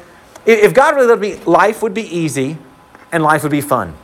if 0.46 0.74
God 0.74 0.96
really 0.96 1.08
loved 1.08 1.22
me, 1.22 1.36
life 1.46 1.82
would 1.82 1.94
be 1.94 2.04
easy 2.04 2.58
and 3.12 3.24
life 3.24 3.44
would 3.44 3.51
be 3.51 3.62
fun. 3.62 3.96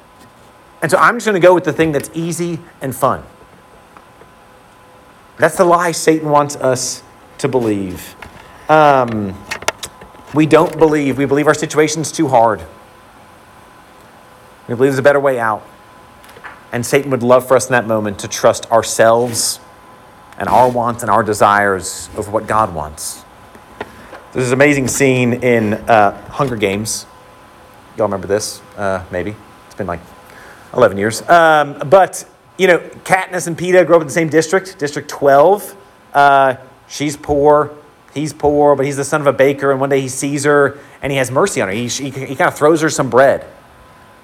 And 0.82 0.92
so 0.92 0.98
I'm 0.98 1.16
just 1.16 1.26
going 1.26 1.40
to 1.40 1.46
go 1.46 1.54
with 1.54 1.64
the 1.64 1.74
thing 1.74 1.92
that's 1.92 2.12
easy 2.14 2.60
and 2.82 2.96
fun. 2.96 3.24
That's 5.38 5.58
the 5.58 5.66
lie 5.66 5.92
Satan 5.92 6.30
wants 6.30 6.56
us 6.56 7.04
to 7.40 7.48
believe. 7.48 8.16
Um, 8.70 9.38
we 10.34 10.46
don't 10.46 10.78
believe. 10.78 11.18
We 11.18 11.26
believe 11.26 11.48
our 11.48 11.54
situation's 11.54 12.12
too 12.12 12.28
hard. 12.28 12.62
We 14.68 14.76
believe 14.76 14.92
there's 14.92 15.00
a 15.00 15.04
better 15.04 15.20
way 15.20 15.40
out. 15.40 15.66
And 16.72 16.86
Satan 16.86 17.12
would 17.12 17.24
love 17.24 17.48
for 17.48 17.56
us 17.56 17.68
in 17.68 17.74
that 17.74 17.86
moment 17.86 18.20
to 18.20 18.28
trust 18.28 18.70
ourselves 18.72 19.60
and 20.38 20.50
our 20.50 20.70
wants 20.70 21.04
and 21.04 21.12
our 21.12 21.24
desires 21.24 22.10
over 22.18 22.32
what 22.32 22.48
God 22.48 22.74
wants. 22.74 23.24
There's 24.34 24.48
this 24.48 24.52
amazing 24.52 24.88
scene 24.88 25.34
in 25.34 25.74
uh, 25.74 26.12
Hunger 26.30 26.58
Games. 26.58 27.06
Y'all 27.96 28.08
remember 28.08 28.28
this? 28.28 28.62
Uh, 28.76 29.06
maybe. 29.12 29.36
It's 29.68 29.76
been 29.76 29.88
like 29.88 30.02
11 30.74 30.98
years. 30.98 31.22
Um, 31.30 31.80
but 31.90 32.28
you 32.58 32.68
know, 32.68 32.80
Katniss 33.04 33.48
and 33.48 33.58
Peeta 33.58 33.86
grew 33.86 33.96
up 33.96 34.02
in 34.02 34.08
the 34.08 34.14
same 34.14 34.30
district, 34.30 34.80
District 34.80 35.10
12. 35.10 35.76
Uh, 36.14 36.56
she's 36.88 37.18
poor, 37.18 37.76
he's 38.14 38.34
poor, 38.34 38.76
but 38.76 38.86
he's 38.86 38.98
the 38.98 39.04
son 39.04 39.22
of 39.22 39.28
a 39.28 39.34
baker, 39.34 39.72
and 39.72 39.80
one 39.80 39.90
day 39.90 40.02
he 40.02 40.08
sees 40.08 40.46
her 40.46 40.80
and 41.02 41.12
he 41.12 41.18
has 41.18 41.30
mercy 41.30 41.62
on 41.62 41.68
her. 41.68 41.74
He, 41.74 41.88
he, 41.88 42.10
he 42.10 42.36
kind 42.36 42.48
of 42.48 42.56
throws 42.56 42.82
her 42.82 42.90
some 42.90 43.10
bread. 43.10 43.46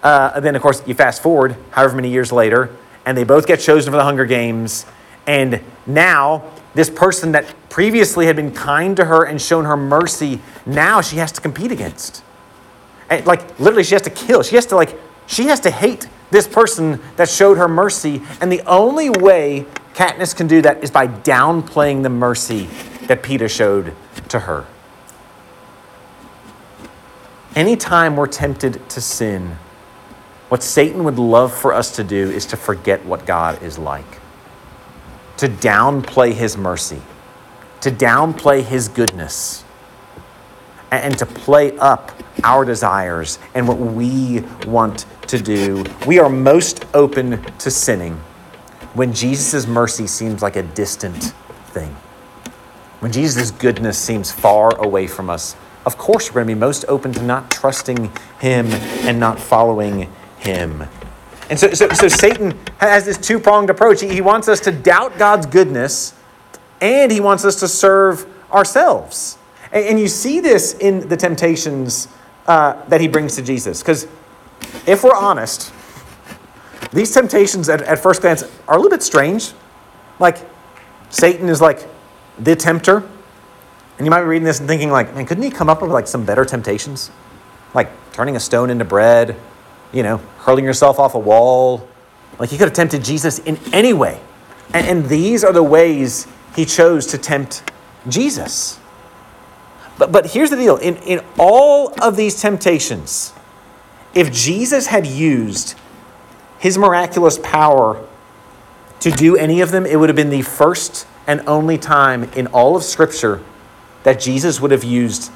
Uh, 0.01 0.31
and 0.35 0.45
then, 0.45 0.55
of 0.55 0.61
course, 0.61 0.81
you 0.87 0.93
fast 0.93 1.21
forward 1.21 1.55
however 1.71 1.95
many 1.95 2.09
years 2.09 2.31
later, 2.31 2.75
and 3.05 3.17
they 3.17 3.23
both 3.23 3.45
get 3.45 3.59
chosen 3.59 3.91
for 3.91 3.97
the 3.97 4.03
Hunger 4.03 4.25
Games. 4.25 4.85
And 5.27 5.61
now, 5.85 6.51
this 6.73 6.89
person 6.89 7.33
that 7.33 7.53
previously 7.69 8.25
had 8.25 8.35
been 8.35 8.51
kind 8.51 8.95
to 8.97 9.05
her 9.05 9.23
and 9.25 9.39
shown 9.39 9.65
her 9.65 9.77
mercy, 9.77 10.39
now 10.65 11.01
she 11.01 11.17
has 11.17 11.31
to 11.33 11.41
compete 11.41 11.71
against. 11.71 12.23
And, 13.09 13.25
like, 13.27 13.59
literally, 13.59 13.83
she 13.83 13.93
has 13.93 14.01
to 14.03 14.09
kill. 14.09 14.41
She 14.41 14.55
has 14.55 14.65
to, 14.67 14.75
like, 14.75 14.97
she 15.27 15.45
has 15.45 15.59
to 15.61 15.71
hate 15.71 16.07
this 16.31 16.47
person 16.47 16.99
that 17.17 17.29
showed 17.29 17.57
her 17.57 17.67
mercy. 17.67 18.21
And 18.39 18.51
the 18.51 18.61
only 18.61 19.09
way 19.09 19.65
Katniss 19.93 20.35
can 20.35 20.47
do 20.47 20.61
that 20.63 20.83
is 20.83 20.89
by 20.89 21.07
downplaying 21.07 22.03
the 22.03 22.09
mercy 22.09 22.67
that 23.07 23.21
Peeta 23.21 23.49
showed 23.49 23.93
to 24.29 24.39
her. 24.39 24.65
Anytime 27.55 28.15
we're 28.15 28.27
tempted 28.27 28.89
to 28.89 29.01
sin, 29.01 29.57
what 30.47 30.63
Satan 30.63 31.03
would 31.03 31.19
love 31.19 31.53
for 31.53 31.73
us 31.73 31.95
to 31.97 32.03
do 32.03 32.29
is 32.29 32.45
to 32.47 32.57
forget 32.57 33.05
what 33.05 33.25
God 33.25 33.61
is 33.61 33.77
like, 33.77 34.19
to 35.37 35.47
downplay 35.47 36.33
his 36.33 36.57
mercy, 36.57 37.01
to 37.81 37.91
downplay 37.91 38.63
his 38.63 38.87
goodness, 38.87 39.65
and 40.91 41.17
to 41.17 41.25
play 41.25 41.77
up 41.77 42.11
our 42.43 42.63
desires 42.63 43.39
and 43.53 43.67
what 43.67 43.77
we 43.77 44.41
want 44.65 45.05
to 45.31 45.41
do. 45.41 45.85
We 46.05 46.19
are 46.19 46.29
most 46.29 46.85
open 46.93 47.41
to 47.59 47.71
sinning 47.71 48.17
when 48.93 49.13
Jesus' 49.13 49.65
mercy 49.65 50.05
seems 50.05 50.41
like 50.41 50.57
a 50.57 50.63
distant 50.63 51.33
thing. 51.67 51.95
When 52.99 53.13
Jesus' 53.13 53.49
goodness 53.49 53.97
seems 53.97 54.29
far 54.29 54.75
away 54.83 55.07
from 55.07 55.29
us, 55.29 55.55
of 55.85 55.97
course 55.97 56.29
we're 56.29 56.43
going 56.43 56.47
to 56.47 56.55
be 56.55 56.59
most 56.59 56.83
open 56.89 57.13
to 57.13 57.23
not 57.23 57.49
trusting 57.49 58.11
Him 58.39 58.67
and 59.07 59.21
not 59.21 59.39
following 59.39 60.11
Him. 60.39 60.83
And 61.49 61.57
so, 61.57 61.73
so, 61.73 61.87
so 61.89 62.09
Satan 62.09 62.57
has 62.79 63.05
this 63.05 63.17
two 63.17 63.39
pronged 63.39 63.69
approach. 63.69 64.01
He, 64.01 64.19
wants 64.19 64.49
us 64.49 64.59
to 64.61 64.71
doubt 64.71 65.17
God's 65.17 65.45
goodness 65.45 66.13
and 66.81 67.09
he 67.11 67.21
wants 67.21 67.45
us 67.45 67.57
to 67.61 67.69
serve 67.69 68.25
ourselves. 68.51 69.37
And, 69.71 69.85
and 69.85 69.99
you 69.99 70.09
see 70.09 70.41
this 70.41 70.73
in 70.73 71.07
the 71.07 71.15
temptations 71.15 72.09
uh, 72.47 72.83
that 72.89 72.99
he 72.99 73.07
brings 73.07 73.35
to 73.35 73.41
Jesus. 73.41 73.81
Because 73.81 74.07
if 74.85 75.03
we're 75.03 75.15
honest, 75.15 75.73
these 76.91 77.13
temptations 77.13 77.69
at, 77.69 77.81
at 77.83 77.99
first 77.99 78.21
glance 78.21 78.43
are 78.67 78.75
a 78.75 78.77
little 78.77 78.89
bit 78.89 79.03
strange. 79.03 79.53
Like, 80.19 80.37
Satan 81.09 81.49
is 81.49 81.61
like 81.61 81.87
the 82.39 82.55
tempter, 82.55 83.03
And 83.97 84.05
you 84.07 84.09
might 84.09 84.21
be 84.21 84.27
reading 84.27 84.45
this 84.45 84.59
and 84.59 84.67
thinking, 84.67 84.89
like, 84.89 85.13
man, 85.13 85.25
couldn't 85.25 85.43
he 85.43 85.51
come 85.51 85.69
up 85.69 85.81
with 85.81 85.91
like 85.91 86.07
some 86.07 86.25
better 86.25 86.43
temptations? 86.43 87.11
Like 87.73 87.89
turning 88.13 88.35
a 88.35 88.39
stone 88.39 88.69
into 88.69 88.85
bread, 88.85 89.35
you 89.93 90.03
know, 90.03 90.17
hurling 90.39 90.65
yourself 90.65 90.99
off 90.99 91.13
a 91.13 91.19
wall. 91.19 91.87
Like 92.39 92.49
he 92.49 92.57
could 92.57 92.67
have 92.67 92.73
tempted 92.73 93.03
Jesus 93.03 93.39
in 93.39 93.59
any 93.71 93.93
way. 93.93 94.19
And, 94.73 94.87
and 94.87 95.05
these 95.05 95.43
are 95.43 95.53
the 95.53 95.63
ways 95.63 96.27
he 96.55 96.65
chose 96.65 97.05
to 97.07 97.17
tempt 97.17 97.63
Jesus. 98.07 98.79
But, 99.97 100.11
but 100.11 100.31
here's 100.31 100.49
the 100.49 100.55
deal 100.55 100.77
in, 100.77 100.95
in 100.97 101.21
all 101.37 101.93
of 102.01 102.15
these 102.15 102.41
temptations, 102.41 103.33
if 104.13 104.31
Jesus 104.31 104.87
had 104.87 105.05
used 105.05 105.75
his 106.59 106.77
miraculous 106.77 107.39
power 107.39 108.05
to 108.99 109.11
do 109.11 109.35
any 109.35 109.61
of 109.61 109.71
them, 109.71 109.85
it 109.85 109.99
would 109.99 110.09
have 110.09 110.15
been 110.15 110.29
the 110.29 110.41
first 110.41 111.07
and 111.27 111.41
only 111.47 111.77
time 111.77 112.25
in 112.35 112.47
all 112.47 112.75
of 112.75 112.83
Scripture 112.83 113.41
that 114.03 114.19
Jesus 114.19 114.59
would 114.59 114.71
have 114.71 114.83
used 114.83 115.31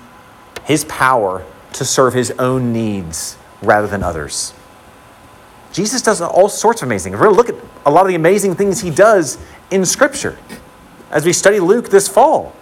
his 0.64 0.86
power 0.86 1.46
to 1.74 1.86
serve 1.86 2.14
his 2.14 2.32
own 2.32 2.74
needs 2.74 3.38
rather 3.62 3.88
than 3.88 4.04
others. 4.04 4.54
Jesus 5.72 6.02
does 6.02 6.22
all 6.22 6.48
sorts 6.48 6.82
of 6.82 6.88
amazing. 6.88 7.14
If 7.14 7.20
we're 7.20 7.28
going 7.28 7.46
to 7.46 7.54
look 7.54 7.62
at 7.64 7.70
a 7.86 7.92
lot 7.92 8.02
of 8.02 8.08
the 8.08 8.16
amazing 8.16 8.56
things 8.56 8.82
he 8.82 8.90
does 8.90 9.38
in 9.72 9.86
Scripture 9.86 10.38
as 11.12 11.26
we 11.26 11.34
study 11.34 11.60
Luke 11.60 11.90
this 11.90 12.08
fall. 12.08 12.56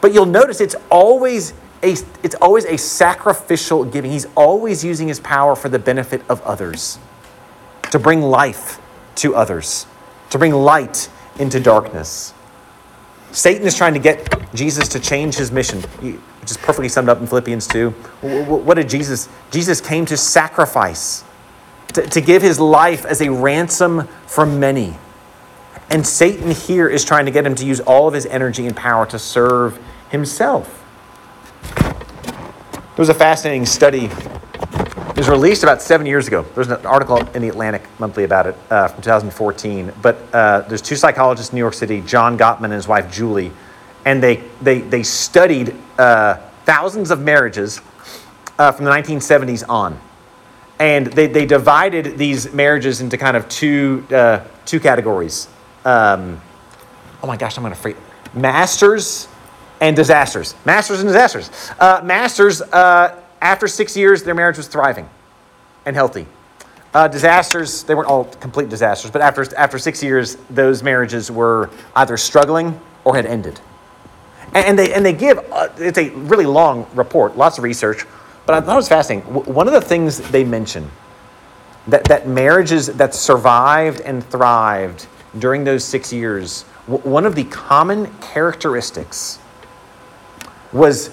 But 0.00 0.12
you'll 0.12 0.26
notice 0.26 0.60
it's 0.60 0.76
always 0.90 1.52
a, 1.82 1.96
it's 2.22 2.34
always 2.36 2.64
a 2.64 2.76
sacrificial 2.76 3.84
giving. 3.84 4.10
He's 4.10 4.26
always 4.36 4.84
using 4.84 5.08
his 5.08 5.20
power 5.20 5.56
for 5.56 5.68
the 5.68 5.78
benefit 5.78 6.22
of 6.28 6.42
others, 6.42 6.98
to 7.90 7.98
bring 7.98 8.22
life 8.22 8.80
to 9.16 9.34
others, 9.34 9.86
to 10.30 10.38
bring 10.38 10.52
light 10.52 11.08
into 11.38 11.60
darkness. 11.60 12.34
Satan 13.32 13.66
is 13.66 13.76
trying 13.76 13.94
to 13.94 14.00
get 14.00 14.54
Jesus 14.54 14.88
to 14.88 15.00
change 15.00 15.36
his 15.36 15.52
mission, 15.52 15.80
which 15.80 16.50
is 16.50 16.56
perfectly 16.56 16.88
summed 16.88 17.08
up 17.08 17.20
in 17.20 17.26
Philippians 17.26 17.66
2. 17.68 17.90
What 17.90 18.74
did 18.74 18.88
Jesus? 18.88 19.28
Jesus 19.50 19.80
came 19.80 20.04
to 20.06 20.16
sacrifice, 20.16 21.24
to, 21.94 22.02
to 22.02 22.20
give 22.20 22.42
his 22.42 22.58
life 22.58 23.04
as 23.04 23.20
a 23.20 23.30
ransom 23.30 24.08
for 24.26 24.44
many. 24.44 24.96
And 25.88 26.06
Satan 26.06 26.50
here 26.50 26.88
is 26.88 27.04
trying 27.04 27.26
to 27.26 27.32
get 27.32 27.46
him 27.46 27.54
to 27.56 27.64
use 27.64 27.80
all 27.80 28.08
of 28.08 28.14
his 28.14 28.26
energy 28.26 28.66
and 28.66 28.76
power 28.76 29.06
to 29.06 29.18
serve 29.18 29.78
himself. 30.10 30.79
There 33.00 33.02
was 33.02 33.08
a 33.08 33.14
fascinating 33.14 33.64
study. 33.64 34.06
It 34.06 35.16
was 35.16 35.28
released 35.28 35.62
about 35.62 35.80
seven 35.80 36.06
years 36.06 36.28
ago. 36.28 36.44
There's 36.54 36.68
an 36.68 36.84
article 36.84 37.18
in 37.34 37.40
the 37.40 37.48
Atlantic 37.48 37.82
Monthly 37.98 38.24
about 38.24 38.46
it 38.46 38.56
uh, 38.68 38.88
from 38.88 39.02
2014. 39.02 39.92
But 40.02 40.18
uh, 40.34 40.60
there's 40.62 40.82
two 40.82 40.96
psychologists 40.96 41.52
in 41.52 41.56
New 41.56 41.62
York 41.62 41.74
City, 41.74 42.00
John 42.02 42.36
Gottman 42.36 42.64
and 42.64 42.72
his 42.74 42.86
wife 42.86 43.10
Julie, 43.10 43.52
and 44.04 44.22
they 44.22 44.42
they 44.60 44.80
they 44.80 45.02
studied 45.02 45.74
uh, 45.98 46.36
thousands 46.64 47.10
of 47.10 47.20
marriages 47.20 47.80
uh, 48.58 48.72
from 48.72 48.84
the 48.84 48.90
1970s 48.90 49.64
on, 49.68 49.98
and 50.78 51.06
they 51.06 51.26
they 51.26 51.46
divided 51.46 52.18
these 52.18 52.52
marriages 52.52 53.00
into 53.00 53.16
kind 53.16 53.36
of 53.36 53.48
two 53.48 54.04
uh, 54.10 54.44
two 54.66 54.80
categories. 54.80 55.48
Um, 55.84 56.40
oh 57.22 57.26
my 57.26 57.36
gosh, 57.36 57.56
I'm 57.56 57.62
gonna 57.62 57.74
freak. 57.74 57.96
Masters 58.34 59.26
and 59.80 59.96
disasters. 59.96 60.54
Masters 60.64 61.00
and 61.00 61.08
disasters. 61.08 61.50
Uh, 61.78 62.00
masters, 62.04 62.60
uh, 62.62 63.20
after 63.40 63.66
six 63.66 63.96
years, 63.96 64.22
their 64.22 64.34
marriage 64.34 64.56
was 64.56 64.68
thriving 64.68 65.08
and 65.86 65.96
healthy. 65.96 66.26
Uh, 66.92 67.08
disasters, 67.08 67.84
they 67.84 67.94
weren't 67.94 68.08
all 68.08 68.24
complete 68.24 68.68
disasters, 68.68 69.10
but 69.10 69.22
after, 69.22 69.46
after 69.56 69.78
six 69.78 70.02
years, 70.02 70.36
those 70.50 70.82
marriages 70.82 71.30
were 71.30 71.70
either 71.96 72.16
struggling 72.16 72.78
or 73.04 73.14
had 73.14 73.26
ended. 73.26 73.60
And, 74.54 74.66
and 74.66 74.78
they, 74.78 74.92
and 74.92 75.06
they 75.06 75.12
give, 75.12 75.38
uh, 75.52 75.68
it's 75.78 75.98
a 75.98 76.10
really 76.10 76.46
long 76.46 76.86
report, 76.94 77.36
lots 77.36 77.58
of 77.58 77.64
research, 77.64 78.04
but 78.44 78.56
I 78.56 78.60
thought 78.60 78.72
it 78.72 78.76
was 78.76 78.88
fascinating. 78.88 79.32
W- 79.32 79.52
one 79.52 79.68
of 79.68 79.72
the 79.72 79.80
things 79.80 80.18
they 80.30 80.44
mention 80.44 80.90
that, 81.86 82.04
that 82.04 82.26
marriages 82.26 82.88
that 82.88 83.14
survived 83.14 84.00
and 84.00 84.24
thrived 84.24 85.06
during 85.38 85.62
those 85.62 85.84
six 85.84 86.12
years, 86.12 86.64
w- 86.88 87.08
one 87.08 87.24
of 87.24 87.36
the 87.36 87.44
common 87.44 88.12
characteristics 88.20 89.38
was 90.72 91.10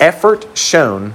effort 0.00 0.46
shown 0.56 1.14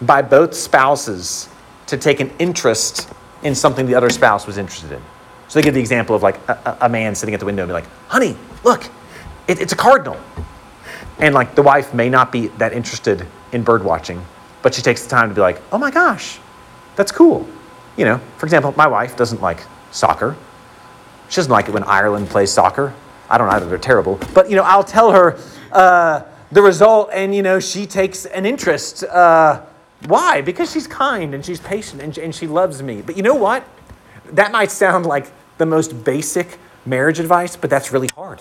by 0.00 0.22
both 0.22 0.54
spouses 0.54 1.48
to 1.86 1.96
take 1.96 2.20
an 2.20 2.30
interest 2.38 3.08
in 3.42 3.54
something 3.54 3.86
the 3.86 3.94
other 3.94 4.10
spouse 4.10 4.46
was 4.46 4.58
interested 4.58 4.92
in. 4.92 5.02
So 5.48 5.58
they 5.58 5.64
give 5.64 5.74
the 5.74 5.80
example 5.80 6.16
of 6.16 6.22
like 6.22 6.36
a, 6.48 6.78
a 6.82 6.88
man 6.88 7.14
sitting 7.14 7.34
at 7.34 7.40
the 7.40 7.46
window 7.46 7.62
and 7.62 7.68
be 7.68 7.74
like, 7.74 7.86
honey, 8.08 8.36
look, 8.64 8.84
it, 9.46 9.60
it's 9.60 9.72
a 9.72 9.76
cardinal. 9.76 10.18
And 11.18 11.34
like 11.34 11.54
the 11.54 11.62
wife 11.62 11.94
may 11.94 12.08
not 12.08 12.32
be 12.32 12.48
that 12.58 12.72
interested 12.72 13.26
in 13.52 13.62
bird 13.62 13.84
watching, 13.84 14.24
but 14.62 14.74
she 14.74 14.82
takes 14.82 15.02
the 15.02 15.10
time 15.10 15.28
to 15.28 15.34
be 15.34 15.40
like, 15.40 15.60
oh 15.72 15.78
my 15.78 15.90
gosh, 15.90 16.38
that's 16.96 17.12
cool. 17.12 17.46
You 17.96 18.04
know, 18.04 18.18
for 18.38 18.46
example, 18.46 18.74
my 18.76 18.86
wife 18.86 19.16
doesn't 19.16 19.40
like 19.40 19.60
soccer. 19.92 20.36
She 21.28 21.36
doesn't 21.36 21.52
like 21.52 21.68
it 21.68 21.72
when 21.72 21.84
Ireland 21.84 22.28
plays 22.28 22.50
soccer. 22.50 22.92
I 23.30 23.38
don't 23.38 23.48
know 23.48 23.54
either, 23.54 23.66
they're 23.66 23.78
terrible. 23.78 24.18
But, 24.34 24.50
you 24.50 24.56
know, 24.56 24.64
I'll 24.64 24.84
tell 24.84 25.12
her, 25.12 25.38
uh, 25.72 26.22
the 26.54 26.62
result, 26.62 27.10
and 27.12 27.34
you 27.34 27.42
know, 27.42 27.58
she 27.58 27.84
takes 27.84 28.26
an 28.26 28.46
interest. 28.46 29.02
Uh, 29.04 29.60
why? 30.06 30.40
Because 30.40 30.70
she's 30.70 30.86
kind 30.86 31.34
and 31.34 31.44
she's 31.44 31.60
patient 31.60 32.00
and, 32.00 32.16
and 32.16 32.34
she 32.34 32.46
loves 32.46 32.82
me. 32.82 33.02
But 33.02 33.16
you 33.16 33.22
know 33.22 33.34
what? 33.34 33.66
That 34.26 34.52
might 34.52 34.70
sound 34.70 35.04
like 35.04 35.32
the 35.58 35.66
most 35.66 36.04
basic 36.04 36.58
marriage 36.86 37.18
advice, 37.18 37.56
but 37.56 37.70
that's 37.70 37.92
really 37.92 38.08
hard. 38.14 38.40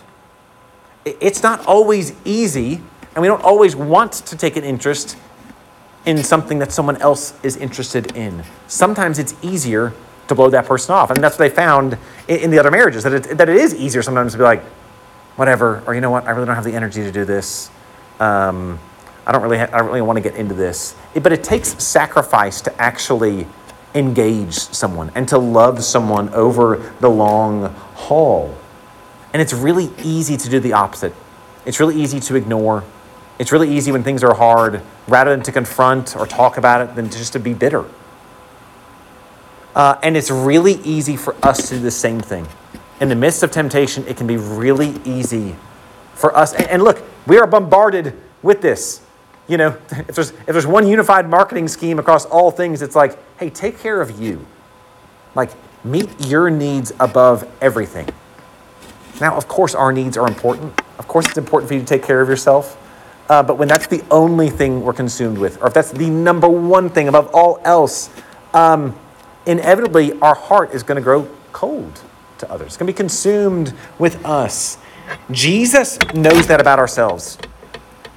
It's 1.05 1.41
not 1.41 1.65
always 1.65 2.13
easy, 2.23 2.81
and 3.15 3.21
we 3.21 3.27
don't 3.27 3.43
always 3.43 3.75
want 3.75 4.13
to 4.13 4.37
take 4.37 4.57
an 4.57 4.63
interest 4.63 5.17
in 6.05 6.21
something 6.23 6.59
that 6.59 6.71
someone 6.71 6.97
else 6.97 7.33
is 7.43 7.57
interested 7.57 8.15
in. 8.15 8.43
Sometimes 8.67 9.17
it's 9.17 9.33
easier 9.41 9.91
to 10.27 10.35
blow 10.35 10.49
that 10.51 10.65
person 10.65 10.93
off. 10.93 11.09
And 11.09 11.23
that's 11.23 11.39
what 11.39 11.49
they 11.49 11.55
found 11.55 11.97
in, 12.27 12.39
in 12.41 12.51
the 12.51 12.59
other 12.59 12.71
marriages, 12.71 13.03
that 13.03 13.13
it, 13.13 13.37
that 13.37 13.49
it 13.49 13.55
is 13.55 13.73
easier 13.73 14.03
sometimes 14.03 14.33
to 14.33 14.37
be 14.37 14.43
like, 14.43 14.61
whatever, 15.35 15.81
or 15.87 15.95
you 15.95 16.01
know 16.01 16.11
what, 16.11 16.27
I 16.27 16.31
really 16.31 16.45
don't 16.45 16.55
have 16.55 16.63
the 16.63 16.75
energy 16.75 17.01
to 17.01 17.11
do 17.11 17.25
this. 17.25 17.71
Um, 18.19 18.79
I 19.25 19.31
don't 19.31 19.41
really, 19.41 19.57
ha- 19.57 19.69
I 19.71 19.77
don't 19.79 19.87
really 19.87 20.01
want 20.01 20.17
to 20.17 20.21
get 20.21 20.35
into 20.35 20.53
this, 20.53 20.95
it, 21.13 21.23
but 21.23 21.31
it 21.31 21.43
takes 21.43 21.81
sacrifice 21.83 22.61
to 22.61 22.81
actually 22.81 23.47
engage 23.95 24.55
someone 24.55 25.11
and 25.15 25.27
to 25.29 25.37
love 25.37 25.83
someone 25.83 26.29
over 26.29 26.93
the 26.99 27.09
long 27.09 27.73
haul. 27.95 28.55
And 29.31 29.41
it's 29.41 29.53
really 29.53 29.91
easy 30.03 30.37
to 30.37 30.49
do 30.49 30.59
the 30.59 30.73
opposite. 30.73 31.13
It's 31.65 31.79
really 31.79 31.99
easy 32.01 32.19
to 32.19 32.35
ignore. 32.35 32.83
It's 33.39 33.51
really 33.51 33.73
easy 33.73 33.91
when 33.91 34.03
things 34.03 34.23
are 34.23 34.35
hard, 34.35 34.81
rather 35.07 35.31
than 35.31 35.43
to 35.43 35.51
confront 35.51 36.15
or 36.15 36.27
talk 36.27 36.57
about 36.57 36.81
it, 36.81 36.95
than 36.95 37.09
just 37.09 37.33
to 37.33 37.39
be 37.39 37.53
bitter. 37.53 37.85
Uh, 39.75 39.97
and 40.03 40.15
it's 40.15 40.29
really 40.29 40.73
easy 40.83 41.17
for 41.17 41.35
us 41.41 41.69
to 41.69 41.75
do 41.75 41.81
the 41.81 41.91
same 41.91 42.19
thing. 42.19 42.47
In 42.99 43.09
the 43.09 43.15
midst 43.15 43.41
of 43.41 43.51
temptation, 43.51 44.05
it 44.07 44.17
can 44.17 44.27
be 44.27 44.37
really 44.37 45.01
easy 45.03 45.55
for 46.13 46.35
us. 46.35 46.53
And, 46.53 46.67
and 46.67 46.83
look, 46.83 47.03
we 47.27 47.37
are 47.37 47.47
bombarded 47.47 48.13
with 48.41 48.61
this. 48.61 49.01
You 49.47 49.57
know, 49.57 49.77
if 49.91 50.15
there's, 50.15 50.31
if 50.31 50.47
there's 50.47 50.67
one 50.67 50.87
unified 50.87 51.29
marketing 51.29 51.67
scheme 51.67 51.99
across 51.99 52.25
all 52.25 52.51
things, 52.51 52.81
it's 52.81 52.95
like, 52.95 53.17
hey, 53.37 53.49
take 53.49 53.79
care 53.79 54.01
of 54.01 54.19
you. 54.19 54.45
Like, 55.35 55.49
meet 55.83 56.09
your 56.27 56.49
needs 56.49 56.91
above 56.99 57.49
everything. 57.61 58.07
Now, 59.19 59.35
of 59.35 59.47
course, 59.47 59.75
our 59.75 59.91
needs 59.91 60.17
are 60.17 60.27
important. 60.27 60.81
Of 60.97 61.07
course, 61.07 61.27
it's 61.27 61.37
important 61.37 61.67
for 61.67 61.75
you 61.75 61.81
to 61.81 61.85
take 61.85 62.03
care 62.03 62.21
of 62.21 62.29
yourself. 62.29 62.79
Uh, 63.29 63.41
but 63.41 63.57
when 63.57 63.67
that's 63.67 63.87
the 63.87 64.03
only 64.11 64.49
thing 64.49 64.81
we're 64.83 64.93
consumed 64.93 65.37
with, 65.37 65.61
or 65.61 65.67
if 65.67 65.73
that's 65.73 65.91
the 65.91 66.09
number 66.09 66.47
one 66.47 66.89
thing 66.89 67.07
above 67.07 67.29
all 67.33 67.61
else, 67.63 68.09
um, 68.53 68.97
inevitably 69.45 70.13
our 70.19 70.35
heart 70.35 70.73
is 70.73 70.83
going 70.83 70.97
to 70.97 71.01
grow 71.01 71.27
cold 71.51 72.01
to 72.39 72.51
others. 72.51 72.67
It's 72.67 72.77
going 72.77 72.87
to 72.87 72.93
be 72.93 72.97
consumed 72.97 73.73
with 73.97 74.23
us. 74.25 74.77
Jesus 75.31 75.99
knows 76.13 76.47
that 76.47 76.59
about 76.61 76.79
ourselves. 76.79 77.37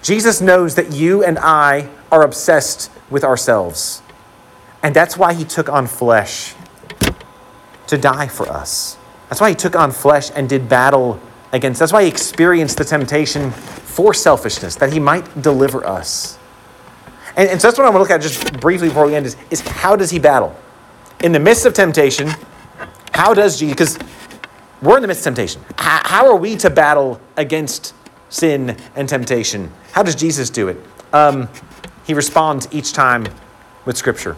Jesus 0.02 0.40
knows 0.40 0.74
that 0.76 0.92
you 0.92 1.24
and 1.24 1.38
I 1.38 1.88
are 2.12 2.22
obsessed 2.22 2.90
with 3.10 3.24
ourselves. 3.24 4.02
And 4.82 4.94
that's 4.94 5.16
why 5.16 5.34
he 5.34 5.44
took 5.44 5.68
on 5.68 5.86
flesh 5.86 6.54
to 7.88 7.98
die 7.98 8.28
for 8.28 8.48
us. 8.48 8.96
That's 9.28 9.40
why 9.40 9.48
he 9.50 9.54
took 9.56 9.74
on 9.74 9.90
flesh 9.90 10.30
and 10.34 10.48
did 10.48 10.68
battle 10.68 11.20
against. 11.52 11.80
That's 11.80 11.92
why 11.92 12.02
he 12.04 12.08
experienced 12.08 12.78
the 12.78 12.84
temptation 12.84 13.50
for 13.50 14.14
selfishness, 14.14 14.76
that 14.76 14.92
he 14.92 15.00
might 15.00 15.42
deliver 15.42 15.84
us. 15.86 16.38
And, 17.36 17.48
and 17.48 17.60
so 17.60 17.68
that's 17.68 17.78
what 17.78 17.86
I 17.86 17.90
want 17.90 17.96
to 17.96 18.00
look 18.00 18.10
at 18.10 18.22
just 18.22 18.60
briefly 18.60 18.88
before 18.88 19.06
we 19.06 19.14
end 19.14 19.26
is, 19.26 19.36
is 19.50 19.60
how 19.60 19.96
does 19.96 20.10
he 20.10 20.18
battle? 20.18 20.54
In 21.24 21.32
the 21.32 21.40
midst 21.40 21.66
of 21.66 21.74
temptation, 21.74 22.30
how 23.12 23.34
does 23.34 23.58
Jesus, 23.58 23.96
because 23.96 24.15
we're 24.82 24.96
in 24.96 25.02
the 25.02 25.08
midst 25.08 25.26
of 25.26 25.34
temptation. 25.34 25.62
How, 25.78 26.26
are 26.26 26.36
we 26.36 26.56
to 26.56 26.70
battle 26.70 27.20
against 27.36 27.94
sin 28.28 28.76
and 28.94 29.08
temptation? 29.08 29.72
How 29.92 30.02
does 30.02 30.14
Jesus 30.14 30.50
do 30.50 30.68
it? 30.68 30.76
Um, 31.12 31.48
he 32.06 32.14
responds 32.14 32.68
each 32.70 32.92
time 32.92 33.26
with 33.84 33.96
Scripture 33.96 34.36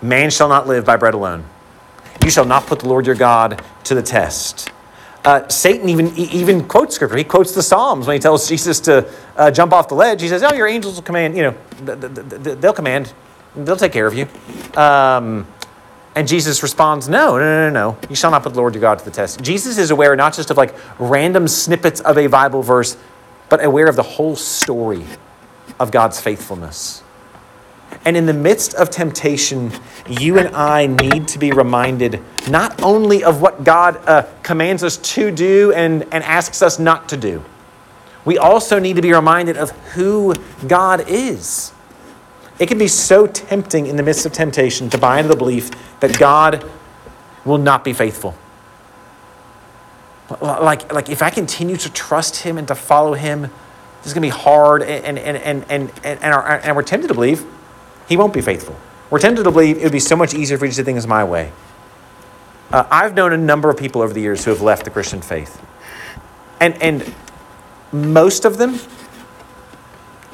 Man 0.00 0.30
shall 0.30 0.48
not 0.48 0.66
live 0.66 0.84
by 0.84 0.96
bread 0.96 1.14
alone. 1.14 1.44
You 2.24 2.30
shall 2.30 2.44
not 2.44 2.66
put 2.66 2.80
the 2.80 2.88
Lord 2.88 3.06
your 3.06 3.14
God 3.14 3.62
to 3.84 3.94
the 3.94 4.02
test. 4.02 4.70
Uh, 5.24 5.46
Satan 5.48 5.88
even 5.88 6.16
even 6.16 6.66
quotes 6.66 6.96
scripture. 6.96 7.16
He 7.16 7.22
quotes 7.22 7.52
the 7.52 7.62
Psalms 7.62 8.08
when 8.08 8.14
he 8.14 8.20
tells 8.20 8.48
Jesus 8.48 8.80
to 8.80 9.08
uh, 9.36 9.52
jump 9.52 9.72
off 9.72 9.88
the 9.88 9.94
ledge. 9.94 10.20
He 10.20 10.28
says, 10.28 10.42
"Oh, 10.42 10.52
your 10.52 10.66
angels 10.66 10.96
will 10.96 11.02
command. 11.02 11.36
You 11.36 11.42
know, 11.42 11.56
th- 11.86 12.00
th- 12.00 12.42
th- 12.44 12.58
they'll 12.58 12.72
command. 12.72 13.12
They'll 13.54 13.76
take 13.76 13.92
care 13.92 14.06
of 14.08 14.14
you." 14.14 14.26
Um, 14.76 15.46
and 16.14 16.28
Jesus 16.28 16.62
responds, 16.62 17.08
no, 17.08 17.38
no, 17.38 17.70
no, 17.70 17.70
no, 17.70 17.98
You 18.10 18.16
shall 18.16 18.30
not 18.30 18.42
put 18.42 18.52
the 18.52 18.58
Lord 18.58 18.74
your 18.74 18.82
God 18.82 18.98
to 18.98 19.04
the 19.04 19.10
test. 19.10 19.40
Jesus 19.40 19.78
is 19.78 19.90
aware 19.90 20.14
not 20.14 20.34
just 20.34 20.50
of 20.50 20.56
like 20.56 20.74
random 20.98 21.48
snippets 21.48 22.00
of 22.00 22.18
a 22.18 22.26
Bible 22.26 22.62
verse, 22.62 22.96
but 23.48 23.64
aware 23.64 23.86
of 23.86 23.96
the 23.96 24.02
whole 24.02 24.36
story 24.36 25.04
of 25.80 25.90
God's 25.90 26.20
faithfulness. 26.20 27.02
And 28.04 28.16
in 28.16 28.26
the 28.26 28.34
midst 28.34 28.74
of 28.74 28.90
temptation, 28.90 29.70
you 30.08 30.38
and 30.38 30.54
I 30.54 30.86
need 30.86 31.28
to 31.28 31.38
be 31.38 31.52
reminded 31.52 32.20
not 32.48 32.82
only 32.82 33.22
of 33.22 33.40
what 33.40 33.64
God 33.64 33.96
uh, 34.08 34.26
commands 34.42 34.82
us 34.82 34.96
to 34.96 35.30
do 35.30 35.72
and, 35.72 36.02
and 36.12 36.24
asks 36.24 36.62
us 36.62 36.78
not 36.78 37.08
to 37.10 37.16
do, 37.16 37.44
we 38.24 38.38
also 38.38 38.78
need 38.78 38.96
to 38.96 39.02
be 39.02 39.12
reminded 39.12 39.56
of 39.56 39.70
who 39.94 40.34
God 40.66 41.08
is. 41.08 41.72
It 42.58 42.66
can 42.66 42.78
be 42.78 42.88
so 42.88 43.26
tempting 43.26 43.86
in 43.86 43.96
the 43.96 44.02
midst 44.02 44.26
of 44.26 44.32
temptation 44.32 44.90
to 44.90 44.98
buy 44.98 45.18
into 45.18 45.28
the 45.28 45.36
belief 45.36 45.70
that 46.00 46.18
God 46.18 46.68
will 47.44 47.58
not 47.58 47.84
be 47.84 47.92
faithful. 47.92 48.36
Like, 50.40 50.92
like 50.92 51.08
if 51.08 51.22
I 51.22 51.30
continue 51.30 51.76
to 51.76 51.92
trust 51.92 52.42
Him 52.42 52.58
and 52.58 52.68
to 52.68 52.74
follow 52.74 53.14
Him, 53.14 53.42
this 53.42 54.06
is 54.06 54.14
going 54.14 54.28
to 54.28 54.34
be 54.34 54.42
hard, 54.42 54.82
and, 54.82 55.18
and, 55.18 55.36
and, 55.38 55.64
and, 55.68 55.92
and, 56.04 56.22
and, 56.22 56.34
our, 56.34 56.60
and 56.60 56.76
we're 56.76 56.82
tempted 56.82 57.08
to 57.08 57.14
believe 57.14 57.44
He 58.08 58.16
won't 58.16 58.32
be 58.32 58.40
faithful. 58.40 58.76
We're 59.10 59.18
tempted 59.18 59.44
to 59.44 59.50
believe 59.50 59.78
it 59.78 59.82
would 59.82 59.92
be 59.92 60.00
so 60.00 60.16
much 60.16 60.32
easier 60.34 60.56
for 60.56 60.64
you 60.64 60.70
to 60.72 60.76
do 60.76 60.84
things 60.84 61.06
my 61.06 61.24
way. 61.24 61.52
Uh, 62.70 62.86
I've 62.90 63.14
known 63.14 63.32
a 63.32 63.36
number 63.36 63.68
of 63.68 63.76
people 63.76 64.00
over 64.00 64.14
the 64.14 64.22
years 64.22 64.44
who 64.44 64.50
have 64.50 64.62
left 64.62 64.84
the 64.84 64.90
Christian 64.90 65.20
faith. 65.20 65.62
And, 66.60 66.80
and 66.80 67.14
most 67.92 68.46
of 68.46 68.56
them 68.56 68.78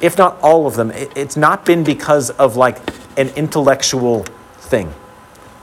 if 0.01 0.17
not 0.17 0.39
all 0.41 0.65
of 0.65 0.75
them, 0.75 0.91
it's 0.93 1.35
not 1.35 1.65
been 1.65 1.83
because 1.83 2.29
of 2.31 2.55
like 2.55 2.77
an 3.17 3.29
intellectual 3.29 4.23
thing. 4.57 4.93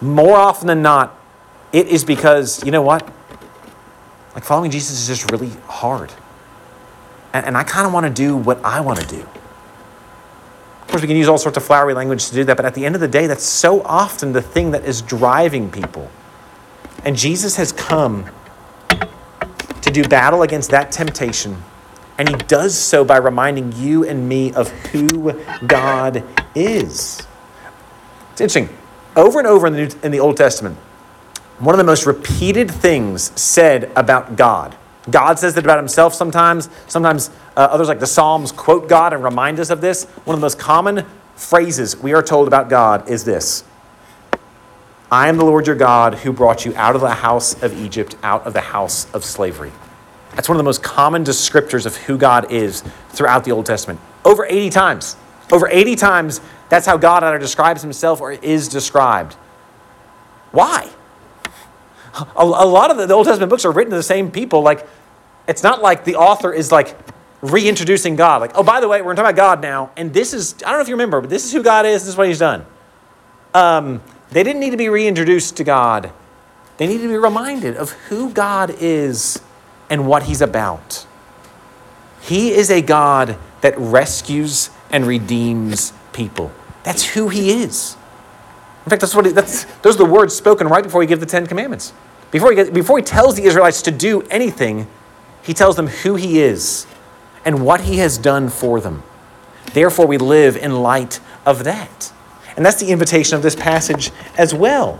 More 0.00 0.36
often 0.36 0.66
than 0.66 0.82
not, 0.82 1.18
it 1.72 1.88
is 1.88 2.04
because, 2.04 2.64
you 2.64 2.70
know 2.70 2.82
what? 2.82 3.10
Like 4.34 4.44
following 4.44 4.70
Jesus 4.70 5.00
is 5.00 5.06
just 5.06 5.30
really 5.30 5.50
hard. 5.66 6.12
And, 7.32 7.46
and 7.46 7.56
I 7.56 7.62
kind 7.62 7.86
of 7.86 7.92
want 7.92 8.06
to 8.06 8.12
do 8.12 8.36
what 8.36 8.62
I 8.64 8.80
want 8.80 9.00
to 9.00 9.06
do. 9.06 9.20
Of 9.20 10.88
course, 10.88 11.02
we 11.02 11.08
can 11.08 11.16
use 11.16 11.28
all 11.28 11.38
sorts 11.38 11.56
of 11.56 11.64
flowery 11.64 11.94
language 11.94 12.28
to 12.28 12.34
do 12.34 12.44
that, 12.44 12.56
but 12.56 12.66
at 12.66 12.74
the 12.74 12.86
end 12.86 12.94
of 12.94 13.00
the 13.00 13.08
day, 13.08 13.26
that's 13.26 13.44
so 13.44 13.82
often 13.82 14.32
the 14.32 14.42
thing 14.42 14.70
that 14.70 14.84
is 14.84 15.02
driving 15.02 15.70
people. 15.70 16.10
And 17.04 17.16
Jesus 17.16 17.56
has 17.56 17.72
come 17.72 18.26
to 19.82 19.90
do 19.90 20.04
battle 20.04 20.42
against 20.42 20.70
that 20.70 20.92
temptation 20.92 21.62
and 22.18 22.28
he 22.28 22.34
does 22.34 22.76
so 22.76 23.04
by 23.04 23.18
reminding 23.18 23.72
you 23.72 24.04
and 24.04 24.28
me 24.28 24.52
of 24.52 24.70
who 24.86 25.32
God 25.66 26.24
is. 26.54 27.26
It's 28.32 28.40
interesting. 28.40 28.68
Over 29.14 29.38
and 29.38 29.48
over 29.48 29.66
in 29.66 29.72
the, 29.72 29.86
New, 29.86 30.00
in 30.02 30.12
the 30.12 30.20
Old 30.20 30.36
Testament, 30.36 30.76
one 31.58 31.74
of 31.74 31.78
the 31.78 31.84
most 31.84 32.06
repeated 32.06 32.70
things 32.70 33.38
said 33.40 33.90
about 33.96 34.36
God. 34.36 34.76
God 35.08 35.38
says 35.38 35.54
that 35.54 35.64
about 35.64 35.78
himself 35.78 36.14
sometimes. 36.14 36.68
Sometimes 36.86 37.30
uh, 37.56 37.60
others, 37.60 37.88
like 37.88 38.00
the 38.00 38.06
Psalms, 38.06 38.52
quote 38.52 38.88
God 38.88 39.12
and 39.12 39.22
remind 39.22 39.60
us 39.60 39.70
of 39.70 39.80
this. 39.80 40.04
One 40.24 40.34
of 40.34 40.40
the 40.40 40.44
most 40.44 40.58
common 40.58 41.06
phrases 41.34 41.96
we 41.96 42.12
are 42.14 42.22
told 42.22 42.48
about 42.48 42.68
God 42.68 43.08
is 43.08 43.24
this 43.24 43.64
I 45.10 45.28
am 45.28 45.36
the 45.36 45.44
Lord 45.44 45.66
your 45.66 45.76
God 45.76 46.14
who 46.14 46.32
brought 46.32 46.64
you 46.64 46.74
out 46.76 46.94
of 46.94 47.00
the 47.00 47.10
house 47.10 47.62
of 47.62 47.78
Egypt, 47.80 48.16
out 48.22 48.46
of 48.46 48.52
the 48.52 48.60
house 48.60 49.12
of 49.14 49.24
slavery. 49.24 49.72
That's 50.36 50.50
one 50.50 50.56
of 50.56 50.58
the 50.58 50.64
most 50.64 50.82
common 50.82 51.24
descriptors 51.24 51.86
of 51.86 51.96
who 51.96 52.18
God 52.18 52.52
is 52.52 52.84
throughout 53.08 53.44
the 53.44 53.52
Old 53.52 53.64
Testament. 53.64 53.98
Over 54.22 54.44
80 54.44 54.68
times. 54.70 55.16
Over 55.50 55.66
80 55.66 55.96
times, 55.96 56.40
that's 56.68 56.86
how 56.86 56.98
God 56.98 57.24
either 57.24 57.38
describes 57.38 57.80
himself 57.80 58.20
or 58.20 58.32
is 58.32 58.68
described. 58.68 59.34
Why? 60.52 60.90
A, 62.14 62.42
a 62.42 62.44
lot 62.44 62.90
of 62.90 62.98
the, 62.98 63.06
the 63.06 63.14
Old 63.14 63.26
Testament 63.26 63.48
books 63.48 63.64
are 63.64 63.72
written 63.72 63.90
to 63.90 63.96
the 63.96 64.02
same 64.02 64.30
people. 64.30 64.60
Like, 64.62 64.86
it's 65.48 65.62
not 65.62 65.80
like 65.80 66.04
the 66.04 66.16
author 66.16 66.52
is 66.52 66.70
like 66.70 66.96
reintroducing 67.40 68.14
God. 68.16 68.42
Like, 68.42 68.52
oh, 68.54 68.62
by 68.62 68.80
the 68.80 68.88
way, 68.88 69.00
we're 69.00 69.14
going 69.14 69.16
to 69.16 69.22
talk 69.22 69.32
about 69.32 69.36
God 69.36 69.62
now. 69.62 69.90
And 69.96 70.12
this 70.12 70.34
is, 70.34 70.54
I 70.64 70.68
don't 70.68 70.78
know 70.78 70.82
if 70.82 70.88
you 70.88 70.94
remember, 70.94 71.22
but 71.22 71.30
this 71.30 71.46
is 71.46 71.52
who 71.52 71.62
God 71.62 71.86
is. 71.86 72.02
This 72.02 72.08
is 72.08 72.16
what 72.16 72.28
he's 72.28 72.38
done. 72.38 72.66
Um, 73.54 74.02
they 74.30 74.42
didn't 74.42 74.60
need 74.60 74.70
to 74.70 74.76
be 74.76 74.90
reintroduced 74.90 75.56
to 75.56 75.64
God. 75.64 76.12
They 76.76 76.86
need 76.86 76.98
to 76.98 77.08
be 77.08 77.16
reminded 77.16 77.76
of 77.76 77.92
who 77.92 78.30
God 78.30 78.74
is 78.80 79.40
and 79.90 80.06
what 80.06 80.24
he's 80.24 80.40
about. 80.40 81.06
He 82.20 82.50
is 82.50 82.70
a 82.70 82.82
God 82.82 83.38
that 83.60 83.78
rescues 83.78 84.70
and 84.90 85.06
redeems 85.06 85.92
people. 86.12 86.50
That's 86.82 87.04
who 87.04 87.28
he 87.28 87.62
is. 87.62 87.96
In 88.84 88.90
fact, 88.90 89.00
that's 89.00 89.14
what 89.14 89.26
he, 89.26 89.32
that's, 89.32 89.64
those 89.82 89.96
are 89.96 89.98
the 89.98 90.04
words 90.04 90.34
spoken 90.34 90.68
right 90.68 90.82
before 90.82 91.02
he 91.02 91.08
gives 91.08 91.20
the 91.20 91.26
Ten 91.26 91.46
Commandments. 91.46 91.92
Before 92.30 92.52
he, 92.52 92.70
before 92.70 92.98
he 92.98 93.04
tells 93.04 93.34
the 93.36 93.44
Israelites 93.44 93.82
to 93.82 93.90
do 93.90 94.22
anything, 94.22 94.86
he 95.42 95.54
tells 95.54 95.76
them 95.76 95.86
who 95.88 96.16
he 96.16 96.40
is 96.40 96.86
and 97.44 97.64
what 97.64 97.82
he 97.82 97.98
has 97.98 98.18
done 98.18 98.48
for 98.48 98.80
them. 98.80 99.02
Therefore, 99.72 100.06
we 100.06 100.18
live 100.18 100.56
in 100.56 100.82
light 100.82 101.20
of 101.44 101.64
that. 101.64 102.12
And 102.56 102.64
that's 102.64 102.80
the 102.80 102.88
invitation 102.88 103.36
of 103.36 103.42
this 103.42 103.54
passage 103.54 104.10
as 104.38 104.54
well, 104.54 104.98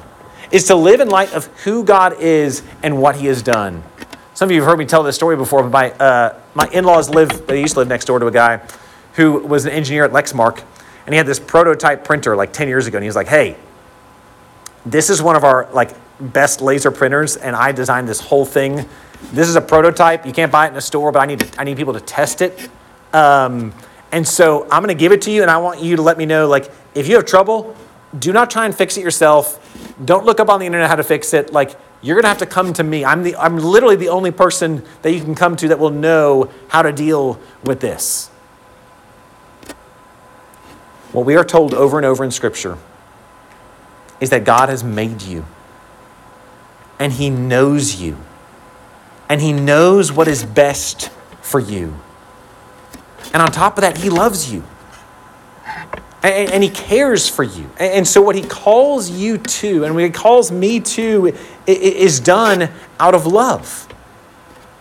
is 0.51 0.64
to 0.64 0.75
live 0.75 1.01
in 1.01 1.09
light 1.09 1.33
of 1.33 1.46
who 1.64 1.83
God 1.85 2.20
is 2.20 2.62
and 2.83 3.01
what 3.01 3.16
he 3.16 3.27
has 3.27 3.42
done. 3.42 3.83
Some 4.37 4.51
of 4.51 4.55
you 4.55 4.61
have 4.61 4.68
heard 4.68 4.79
me 4.79 4.85
tell 4.85 5.03
this 5.03 5.16
story 5.16 5.35
before, 5.35 5.62
but 5.62 5.72
my, 5.72 5.90
uh, 5.92 6.38
my 6.55 6.68
in 6.70 6.85
laws 6.85 7.09
live, 7.09 7.46
they 7.46 7.59
used 7.59 7.72
to 7.72 7.79
live 7.79 7.88
next 7.88 8.05
door 8.05 8.18
to 8.18 8.27
a 8.27 8.31
guy 8.31 8.61
who 9.14 9.38
was 9.38 9.64
an 9.64 9.72
engineer 9.72 10.05
at 10.05 10.11
Lexmark, 10.11 10.62
and 11.07 11.14
he 11.14 11.16
had 11.16 11.25
this 11.25 11.40
prototype 11.40 12.05
printer 12.05 12.37
like 12.37 12.53
10 12.53 12.68
years 12.68 12.87
ago, 12.87 12.99
and 12.99 13.03
he 13.03 13.09
was 13.09 13.16
like, 13.16 13.29
hey, 13.29 13.57
this 14.85 15.09
is 15.09 15.22
one 15.22 15.37
of 15.37 15.44
our 15.44 15.72
like 15.72 15.94
best 16.20 16.61
laser 16.61 16.90
printers, 16.90 17.37
and 17.37 17.57
I 17.57 17.72
designed 17.72 18.11
this 18.11 18.20
whole 18.20 18.44
thing. 18.44 18.87
This 19.33 19.49
is 19.49 19.57
a 19.57 19.61
prototype. 19.62 20.27
You 20.27 20.35
can't 20.35 20.53
buy 20.53 20.66
it 20.66 20.70
in 20.70 20.77
a 20.77 20.83
store, 20.83 21.12
but 21.12 21.20
I 21.20 21.25
need, 21.25 21.40
to, 21.40 21.59
I 21.59 21.64
need 21.64 21.79
people 21.79 21.94
to 21.94 22.01
test 22.01 22.42
it. 22.42 22.68
Um, 23.14 23.72
and 24.12 24.29
so 24.29 24.64
I'm 24.64 24.83
going 24.83 24.94
to 24.94 25.01
give 25.01 25.12
it 25.12 25.22
to 25.22 25.31
you, 25.31 25.40
and 25.40 25.51
I 25.51 25.57
want 25.57 25.81
you 25.81 25.96
to 25.96 26.03
let 26.03 26.18
me 26.18 26.27
know, 26.27 26.46
like, 26.46 26.70
if 26.94 27.09
you 27.09 27.14
have 27.14 27.25
trouble, 27.25 27.75
do 28.18 28.35
not 28.35 28.51
try 28.51 28.66
and 28.66 28.77
fix 28.77 28.99
it 28.99 29.01
yourself. 29.01 29.96
Don't 30.05 30.27
look 30.27 30.40
up 30.40 30.51
on 30.51 30.61
the 30.61 30.66
internet 30.66 30.90
how 30.90 30.96
to 30.96 31.05
fix 31.05 31.33
it. 31.33 31.55
Like, 31.55 31.75
you're 32.03 32.15
going 32.15 32.25
to 32.25 32.29
have 32.29 32.39
to 32.39 32.47
come 32.47 32.73
to 32.75 32.85
me. 32.85 33.05
I'm, 33.05 33.23
the, 33.23 33.37
I'm 33.37 33.59
literally 33.59 33.97
the 33.97 34.11
only 34.11 34.31
person 34.31 34.85
that 35.03 35.13
you 35.13 35.21
can 35.21 35.35
come 35.35 35.57
to 35.57 35.69
that 35.69 35.79
will 35.79 35.91
know 35.91 36.51
how 36.69 36.83
to 36.83 36.93
deal 36.93 37.41
with 37.65 37.81
this. 37.81 38.29
What 41.13 41.25
we 41.25 41.37
are 41.37 41.45
told 41.45 41.73
over 41.75 41.97
and 41.97 42.05
over 42.05 42.23
in 42.23 42.31
Scripture 42.31 42.79
is 44.21 44.31
that 44.31 44.45
God 44.45 44.69
has 44.69 44.85
made 44.85 45.23
you, 45.23 45.47
and 46.99 47.13
He 47.13 47.31
knows 47.31 48.01
you, 48.01 48.17
and 49.29 49.41
He 49.41 49.53
knows 49.53 50.13
what 50.13 50.29
is 50.29 50.45
best 50.45 51.11
for 51.41 51.59
you. 51.59 51.99
And 53.33 53.43
on 53.43 53.51
top 53.51 53.79
of 53.79 53.83
that, 53.83 53.99
He 53.99 54.11
loves 54.11 54.53
you 54.53 54.65
and, 56.29 56.53
and, 56.53 56.62
he 56.62 56.71
cares 56.71 57.29
for 57.29 57.43
you. 57.43 57.71
And 57.79 58.07
so, 58.07 58.23
what 58.23 58.37
he 58.37 58.43
calls 58.43 59.11
you 59.11 59.39
to, 59.39 59.85
and 59.85 59.95
what 59.95 60.05
he 60.05 60.11
calls 60.11 60.51
me 60.51 60.81
to, 60.81 61.35
is 61.67 62.21
done 62.21 62.71
out 62.99 63.15
of 63.15 63.27
love. 63.27 63.89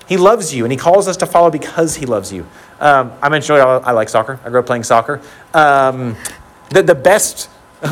He 0.07 0.17
loves 0.17 0.53
you, 0.53 0.63
and 0.63 0.71
he 0.71 0.77
calls 0.77 1.07
us 1.07 1.17
to 1.17 1.25
follow 1.25 1.49
because 1.49 1.95
he 1.95 2.05
loves 2.05 2.31
you. 2.31 2.45
Um, 2.79 3.11
I 3.21 3.29
mentioned 3.29 3.57
earlier, 3.57 3.85
I 3.85 3.91
like 3.91 4.09
soccer. 4.09 4.39
I 4.45 4.49
grew 4.49 4.59
up 4.59 4.65
playing 4.65 4.83
soccer. 4.83 5.21
Um, 5.53 6.15
the, 6.69 6.83
the 6.83 6.95
best. 6.95 7.49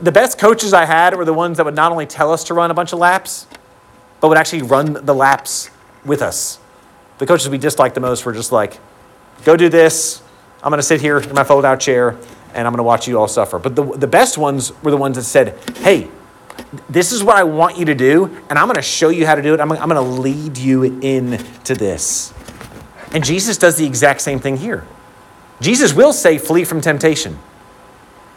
The 0.00 0.10
best 0.10 0.36
coaches 0.36 0.72
I 0.72 0.84
had 0.84 1.14
were 1.16 1.24
the 1.24 1.32
ones 1.32 1.58
that 1.58 1.64
would 1.64 1.76
not 1.76 1.92
only 1.92 2.06
tell 2.06 2.32
us 2.32 2.42
to 2.44 2.54
run 2.54 2.72
a 2.72 2.74
bunch 2.74 2.92
of 2.92 2.98
laps, 2.98 3.46
but 4.20 4.26
would 4.26 4.36
actually 4.36 4.62
run 4.62 4.94
the 4.94 5.14
laps 5.14 5.70
with 6.04 6.22
us. 6.22 6.58
The 7.18 7.26
coaches 7.26 7.48
we 7.48 7.58
disliked 7.58 7.94
the 7.94 8.00
most 8.00 8.24
were 8.26 8.32
just 8.32 8.50
like, 8.50 8.80
go 9.44 9.56
do 9.56 9.68
this. 9.68 10.22
I'm 10.60 10.70
going 10.70 10.78
to 10.78 10.82
sit 10.82 11.00
here 11.00 11.18
in 11.18 11.34
my 11.34 11.44
fold 11.44 11.64
out 11.64 11.78
chair 11.78 12.18
and 12.56 12.66
I'm 12.66 12.72
going 12.72 12.78
to 12.78 12.84
watch 12.84 13.06
you 13.06 13.18
all 13.18 13.28
suffer. 13.28 13.58
But 13.58 13.76
the, 13.76 13.84
the 13.84 14.06
best 14.06 14.38
ones 14.38 14.72
were 14.82 14.90
the 14.90 14.96
ones 14.96 15.16
that 15.16 15.24
said, 15.24 15.58
hey, 15.78 16.08
this 16.88 17.12
is 17.12 17.22
what 17.22 17.36
I 17.36 17.44
want 17.44 17.76
you 17.76 17.84
to 17.84 17.94
do, 17.94 18.24
and 18.48 18.58
I'm 18.58 18.66
going 18.66 18.76
to 18.76 18.82
show 18.82 19.10
you 19.10 19.26
how 19.26 19.34
to 19.34 19.42
do 19.42 19.52
it. 19.52 19.60
I'm, 19.60 19.70
I'm 19.70 19.88
going 19.88 20.02
to 20.02 20.20
lead 20.20 20.56
you 20.56 20.82
into 20.84 21.74
this. 21.74 22.32
And 23.12 23.22
Jesus 23.22 23.58
does 23.58 23.76
the 23.76 23.86
exact 23.86 24.22
same 24.22 24.40
thing 24.40 24.56
here. 24.56 24.86
Jesus 25.60 25.92
will 25.92 26.14
say, 26.14 26.38
flee 26.38 26.64
from 26.64 26.80
temptation. 26.80 27.38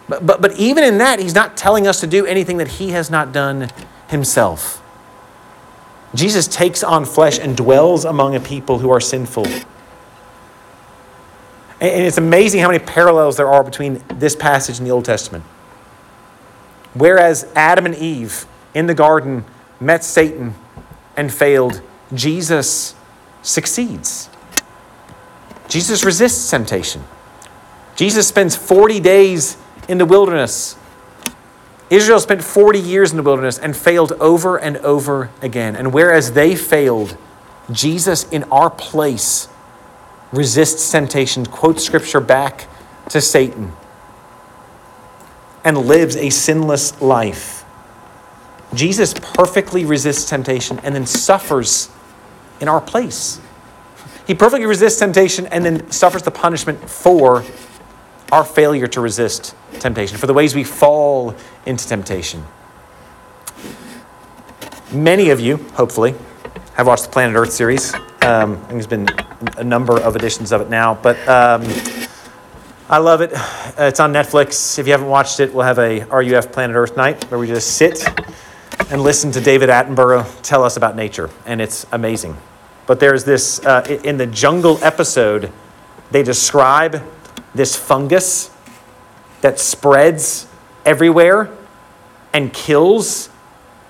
But, 0.09 0.25
but, 0.25 0.41
but 0.41 0.59
even 0.59 0.83
in 0.83 0.97
that, 0.97 1.19
he's 1.19 1.35
not 1.35 1.55
telling 1.55 1.87
us 1.87 2.01
to 2.01 2.07
do 2.07 2.25
anything 2.25 2.57
that 2.57 2.67
he 2.67 2.89
has 2.89 3.09
not 3.09 3.31
done 3.31 3.69
himself. 4.09 4.83
Jesus 6.13 6.47
takes 6.47 6.83
on 6.83 7.05
flesh 7.05 7.39
and 7.39 7.55
dwells 7.55 8.03
among 8.03 8.35
a 8.35 8.39
people 8.39 8.79
who 8.79 8.89
are 8.89 8.99
sinful 8.99 9.45
and 11.81 12.03
it's 12.03 12.17
amazing 12.17 12.61
how 12.61 12.67
many 12.67 12.83
parallels 12.83 13.37
there 13.37 13.47
are 13.47 13.63
between 13.63 14.03
this 14.15 14.35
passage 14.35 14.77
and 14.79 14.87
the 14.87 14.91
Old 14.91 15.05
Testament. 15.05 15.43
Whereas 16.93 17.45
Adam 17.55 17.85
and 17.85 17.95
Eve 17.95 18.45
in 18.73 18.87
the 18.87 18.93
garden 18.93 19.45
met 19.79 20.03
Satan 20.03 20.55
and 21.15 21.33
failed, 21.33 21.81
Jesus 22.13 22.95
succeeds. 23.41 24.29
Jesus 25.67 26.03
resists 26.03 26.49
temptation. 26.49 27.03
Jesus 27.95 28.27
spends 28.27 28.55
40 28.55 28.99
days 28.99 29.57
in 29.87 29.97
the 29.97 30.05
wilderness. 30.05 30.75
Israel 31.89 32.19
spent 32.19 32.43
40 32.43 32.79
years 32.79 33.11
in 33.11 33.17
the 33.17 33.23
wilderness 33.23 33.57
and 33.57 33.75
failed 33.75 34.13
over 34.13 34.57
and 34.57 34.77
over 34.77 35.29
again. 35.41 35.75
And 35.75 35.93
whereas 35.93 36.33
they 36.33 36.55
failed, 36.55 37.17
Jesus, 37.71 38.23
in 38.29 38.43
our 38.45 38.69
place, 38.69 39.47
resists 40.31 40.91
temptation, 40.91 41.45
quotes 41.45 41.83
scripture 41.83 42.19
back 42.19 42.67
to 43.09 43.21
Satan, 43.21 43.71
and 45.63 45.77
lives 45.77 46.15
a 46.15 46.29
sinless 46.29 47.01
life. 47.01 47.63
Jesus 48.73 49.13
perfectly 49.13 49.83
resists 49.85 50.29
temptation 50.29 50.79
and 50.83 50.93
then 50.93 51.05
suffers 51.05 51.89
in 52.61 52.67
our 52.67 52.81
place. 52.81 53.39
He 54.27 54.35
perfectly 54.35 54.67
resists 54.67 54.99
temptation 54.99 55.47
and 55.47 55.65
then 55.65 55.89
suffers 55.89 56.21
the 56.21 56.31
punishment 56.31 56.87
for 56.87 57.43
our 58.31 58.45
failure 58.45 58.85
to 58.87 59.01
resist 59.01 59.55
temptation, 59.79 60.17
for 60.17 60.27
the 60.27 60.33
ways 60.33 60.53
we 60.53 60.63
fall 60.63 61.35
into 61.65 61.87
temptation. 61.87 62.43
Many 64.91 65.31
of 65.31 65.39
you, 65.39 65.57
hopefully, 65.73 66.13
have 66.75 66.85
watched 66.85 67.05
the 67.05 67.09
Planet 67.09 67.35
Earth 67.35 67.51
series. 67.51 67.93
Um, 67.93 68.01
I 68.21 68.45
think 68.55 68.69
there's 68.69 68.87
been 68.87 69.07
a 69.57 69.63
number 69.63 69.99
of 69.99 70.15
editions 70.15 70.51
of 70.51 70.61
it 70.61 70.69
now, 70.69 70.95
but 70.95 71.17
um, 71.27 71.63
I 72.89 72.97
love 72.97 73.21
it. 73.21 73.31
It's 73.77 73.99
on 73.99 74.11
Netflix. 74.11 74.79
If 74.79 74.87
you 74.87 74.93
haven't 74.93 75.07
watched 75.07 75.39
it, 75.39 75.53
we'll 75.53 75.65
have 75.65 75.79
a 75.79 76.03
RUF 76.05 76.51
Planet 76.51 76.75
Earth 76.75 76.97
night 76.97 77.23
where 77.25 77.39
we 77.39 77.47
just 77.47 77.77
sit 77.77 78.03
and 78.89 79.01
listen 79.01 79.31
to 79.31 79.41
David 79.41 79.69
Attenborough 79.69 80.41
tell 80.41 80.63
us 80.63 80.75
about 80.75 80.95
nature, 80.95 81.29
and 81.45 81.61
it's 81.61 81.85
amazing. 81.91 82.35
But 82.87 82.99
there's 82.99 83.23
this, 83.23 83.63
uh, 83.65 83.99
in 84.03 84.17
the 84.17 84.25
jungle 84.25 84.83
episode, 84.83 85.51
they 86.11 86.23
describe 86.23 87.03
this 87.53 87.75
fungus 87.75 88.49
that 89.41 89.59
spreads 89.59 90.47
everywhere 90.85 91.55
and 92.33 92.51
kills 92.51 93.29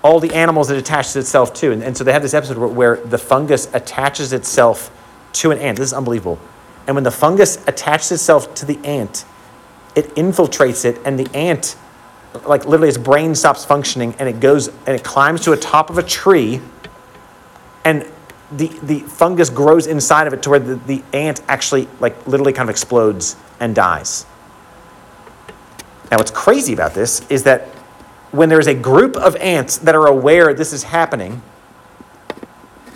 all 0.02 0.20
the 0.20 0.34
animals 0.34 0.70
it 0.70 0.78
attaches 0.78 1.16
itself 1.16 1.52
to. 1.54 1.72
And, 1.72 1.82
and 1.82 1.96
so 1.96 2.04
they 2.04 2.12
have 2.12 2.22
this 2.22 2.34
episode 2.34 2.58
where, 2.58 2.68
where 2.68 2.96
the 2.96 3.18
fungus 3.18 3.72
attaches 3.74 4.32
itself 4.32 4.90
to 5.34 5.50
an 5.50 5.58
ant. 5.58 5.78
This 5.78 5.88
is 5.88 5.92
unbelievable. 5.92 6.38
And 6.86 6.94
when 6.94 7.04
the 7.04 7.10
fungus 7.10 7.56
attaches 7.68 8.12
itself 8.12 8.54
to 8.54 8.66
the 8.66 8.78
ant, 8.84 9.24
it 9.94 10.14
infiltrates 10.14 10.84
it, 10.84 10.98
and 11.04 11.18
the 11.18 11.36
ant, 11.36 11.76
like 12.46 12.64
literally, 12.64 12.88
its 12.88 12.98
brain 12.98 13.34
stops 13.34 13.64
functioning, 13.64 14.14
and 14.18 14.28
it 14.28 14.40
goes 14.40 14.68
and 14.68 14.88
it 14.88 15.04
climbs 15.04 15.42
to 15.42 15.52
a 15.52 15.56
top 15.56 15.90
of 15.90 15.98
a 15.98 16.02
tree, 16.02 16.60
and 17.84 18.06
the, 18.52 18.68
the 18.82 19.00
fungus 19.00 19.50
grows 19.50 19.86
inside 19.86 20.26
of 20.26 20.32
it 20.32 20.42
to 20.42 20.50
where 20.50 20.58
the, 20.58 20.76
the 20.76 21.02
ant 21.12 21.40
actually, 21.48 21.88
like, 22.00 22.26
literally 22.26 22.52
kind 22.52 22.68
of 22.68 22.70
explodes 22.70 23.36
and 23.60 23.74
dies. 23.74 24.26
Now, 26.10 26.16
what's 26.16 26.32
crazy 26.32 26.72
about 26.72 26.94
this 26.94 27.24
is 27.30 27.44
that 27.44 27.68
when 28.32 28.48
there's 28.48 28.66
a 28.66 28.74
group 28.74 29.16
of 29.16 29.36
ants 29.36 29.78
that 29.78 29.94
are 29.94 30.06
aware 30.06 30.52
this 30.54 30.72
is 30.72 30.84
happening, 30.84 31.42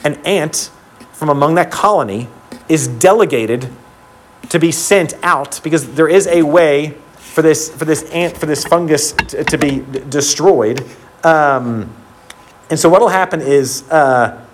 an 0.05 0.15
ant 0.25 0.71
from 1.15 1.29
among 1.31 1.55
that 1.55 1.71
colony 1.71 2.29
is 2.69 2.87
delegated 2.87 3.71
to 4.51 4.59
be 4.59 4.71
sent 4.71 5.15
out 5.23 5.61
because 5.65 5.95
there 5.95 6.09
is 6.09 6.27
a 6.27 6.43
way 6.43 6.95
for 7.17 7.43
this, 7.43 7.75
for 7.75 7.85
this 7.85 8.09
ant, 8.11 8.37
for 8.37 8.47
this 8.47 8.65
fungus 8.65 9.13
to, 9.13 9.45
to 9.45 9.59
be 9.59 9.81
d- 9.81 10.01
destroyed. 10.09 10.85
Um, 11.25 11.95
and 12.71 12.79
so, 12.79 12.89
what 12.89 13.01
will 13.01 13.09
happen 13.09 13.41
is 13.41 13.89
uh, 13.91 14.45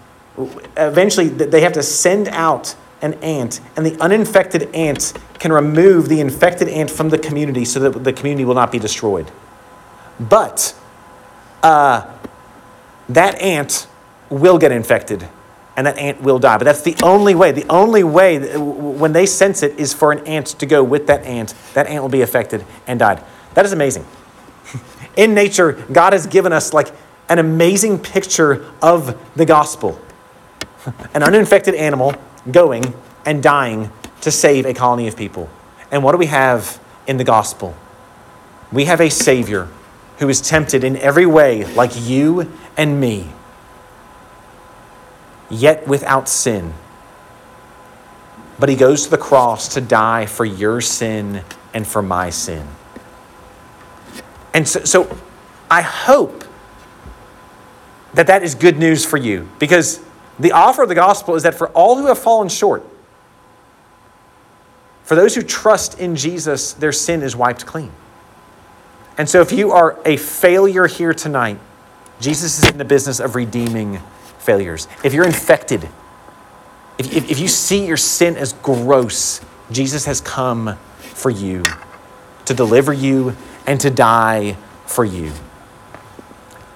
eventually 0.77 1.29
they 1.29 1.61
have 1.63 1.73
to 1.73 1.83
send 1.83 2.29
out 2.29 2.75
an 3.03 3.15
ant, 3.15 3.61
and 3.77 3.85
the 3.85 3.99
uninfected 4.01 4.75
ant 4.75 5.15
can 5.39 5.53
remove 5.53 6.09
the 6.09 6.21
infected 6.21 6.69
ant 6.69 6.91
from 6.91 7.09
the 7.09 7.19
community 7.19 7.65
so 7.65 7.81
that 7.81 8.05
the 8.05 8.13
community 8.13 8.45
will 8.45 8.55
not 8.55 8.71
be 8.71 8.79
destroyed. 8.79 9.31
But 10.19 10.75
uh, 11.63 12.11
that 13.09 13.41
ant 13.41 13.87
will 14.29 14.59
get 14.59 14.71
infected 14.71 15.29
and 15.81 15.87
that 15.87 15.97
ant 15.97 16.21
will 16.21 16.39
die. 16.39 16.59
But 16.59 16.65
that's 16.65 16.83
the 16.83 16.95
only 17.03 17.35
way. 17.35 17.53
The 17.53 17.67
only 17.71 18.05
way 18.05 18.59
when 18.59 19.15
they 19.15 19.25
sense 19.25 19.63
it 19.63 19.81
is 19.81 19.95
for 19.95 20.13
an 20.13 20.27
ant 20.27 20.49
to 20.49 20.67
go 20.67 20.85
with 20.85 21.07
that 21.07 21.25
ant. 21.25 21.55
That 21.73 21.87
ant 21.87 22.03
will 22.03 22.11
be 22.11 22.21
affected 22.21 22.67
and 22.87 22.99
died. 22.99 23.25
That 23.55 23.65
is 23.65 23.73
amazing. 23.73 24.05
In 25.17 25.33
nature, 25.33 25.73
God 25.91 26.13
has 26.13 26.27
given 26.27 26.53
us 26.53 26.75
like 26.75 26.93
an 27.31 27.39
amazing 27.39 27.99
picture 27.99 28.71
of 28.83 29.19
the 29.35 29.47
gospel 29.47 29.99
an 31.15 31.23
uninfected 31.23 31.75
animal 31.75 32.15
going 32.51 32.95
and 33.25 33.43
dying 33.43 33.91
to 34.21 34.31
save 34.31 34.67
a 34.67 34.75
colony 34.75 35.09
of 35.09 35.17
people. 35.17 35.49
And 35.91 36.05
what 36.05 36.13
do 36.13 36.19
we 36.19 36.27
have 36.27 36.79
in 37.07 37.17
the 37.17 37.25
gospel? 37.25 37.75
We 38.71 38.85
have 38.85 39.01
a 39.01 39.09
Savior 39.09 39.69
who 40.19 40.29
is 40.29 40.43
tempted 40.43 40.85
in 40.85 40.99
every 40.99 41.25
way, 41.25 41.65
like 41.75 41.93
you 41.95 42.53
and 42.77 43.01
me, 43.01 43.31
yet 45.51 45.87
without 45.87 46.29
sin. 46.29 46.73
But 48.59 48.69
he 48.69 48.77
goes 48.77 49.05
to 49.05 49.11
the 49.11 49.19
cross 49.19 49.69
to 49.75 49.81
die 49.81 50.27
for 50.27 50.45
your 50.45 50.81
sin 50.81 51.43
and 51.75 51.87
for 51.87 52.03
my 52.03 52.31
sin. 52.31 52.67
And 54.53 54.69
so, 54.69 54.85
so 54.85 55.19
I 55.71 55.83
hope 55.83 56.45
that 58.15 58.27
that 58.27 58.43
is 58.43 58.55
good 58.55 58.77
news 58.77 59.05
for 59.05 59.17
you 59.17 59.49
because 59.59 60.03
the 60.39 60.53
offer 60.53 60.83
of 60.83 60.89
the 60.89 60.95
gospel 60.95 61.37
is 61.37 61.45
that 61.45 61.55
for 61.55 61.69
all 61.69 61.97
who 61.97 62.07
have 62.07 62.19
fallen 62.19 62.49
short, 62.49 62.85
for 65.05 65.15
those 65.15 65.35
who 65.35 65.43
trust 65.43 65.99
in 65.99 66.17
Jesus, 66.17 66.73
their 66.73 66.93
sin 66.93 67.23
is 67.23 67.35
wiped 67.35 67.67
clean. 67.67 67.93
And 69.19 69.29
so 69.29 69.41
if 69.41 69.53
you 69.53 69.73
are 69.73 69.99
a 70.05 70.17
failure 70.17 70.87
here 70.87 71.13
tonight, 71.13 71.59
Jesus 72.21 72.63
is 72.63 72.71
in 72.71 72.79
the 72.79 72.85
business 72.85 73.21
of 73.21 73.35
redeeming 73.35 74.01
failures. 74.41 74.89
If 75.05 75.15
you're 75.15 75.27
infected, 75.27 75.89
if, 76.99 77.15
if, 77.15 77.31
if 77.31 77.39
you 77.39 77.49
see 77.49 77.87
your 77.87 77.97
sin 77.97 78.37
as 78.37 78.53
gross, 78.55 79.41
Jesus 79.71 80.05
has 80.07 80.21
come 80.21 80.77
for 80.99 81.31
you 81.31 81.63
to 82.47 82.55
deliver 82.55 82.93
you 82.93 83.37
and 83.67 83.81
to 83.81 83.91
die 83.91 84.57
for 84.87 85.05
you 85.05 85.33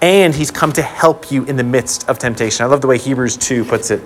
and 0.04 0.34
he's 0.34 0.50
come 0.50 0.70
to 0.70 0.82
help 0.82 1.30
you 1.30 1.44
in 1.44 1.56
the 1.56 1.64
midst 1.64 2.06
of 2.10 2.18
temptation. 2.18 2.62
I 2.62 2.68
love 2.68 2.82
the 2.82 2.86
way 2.86 2.98
Hebrews 2.98 3.38
2 3.38 3.64
puts 3.64 3.90
it. 3.90 4.02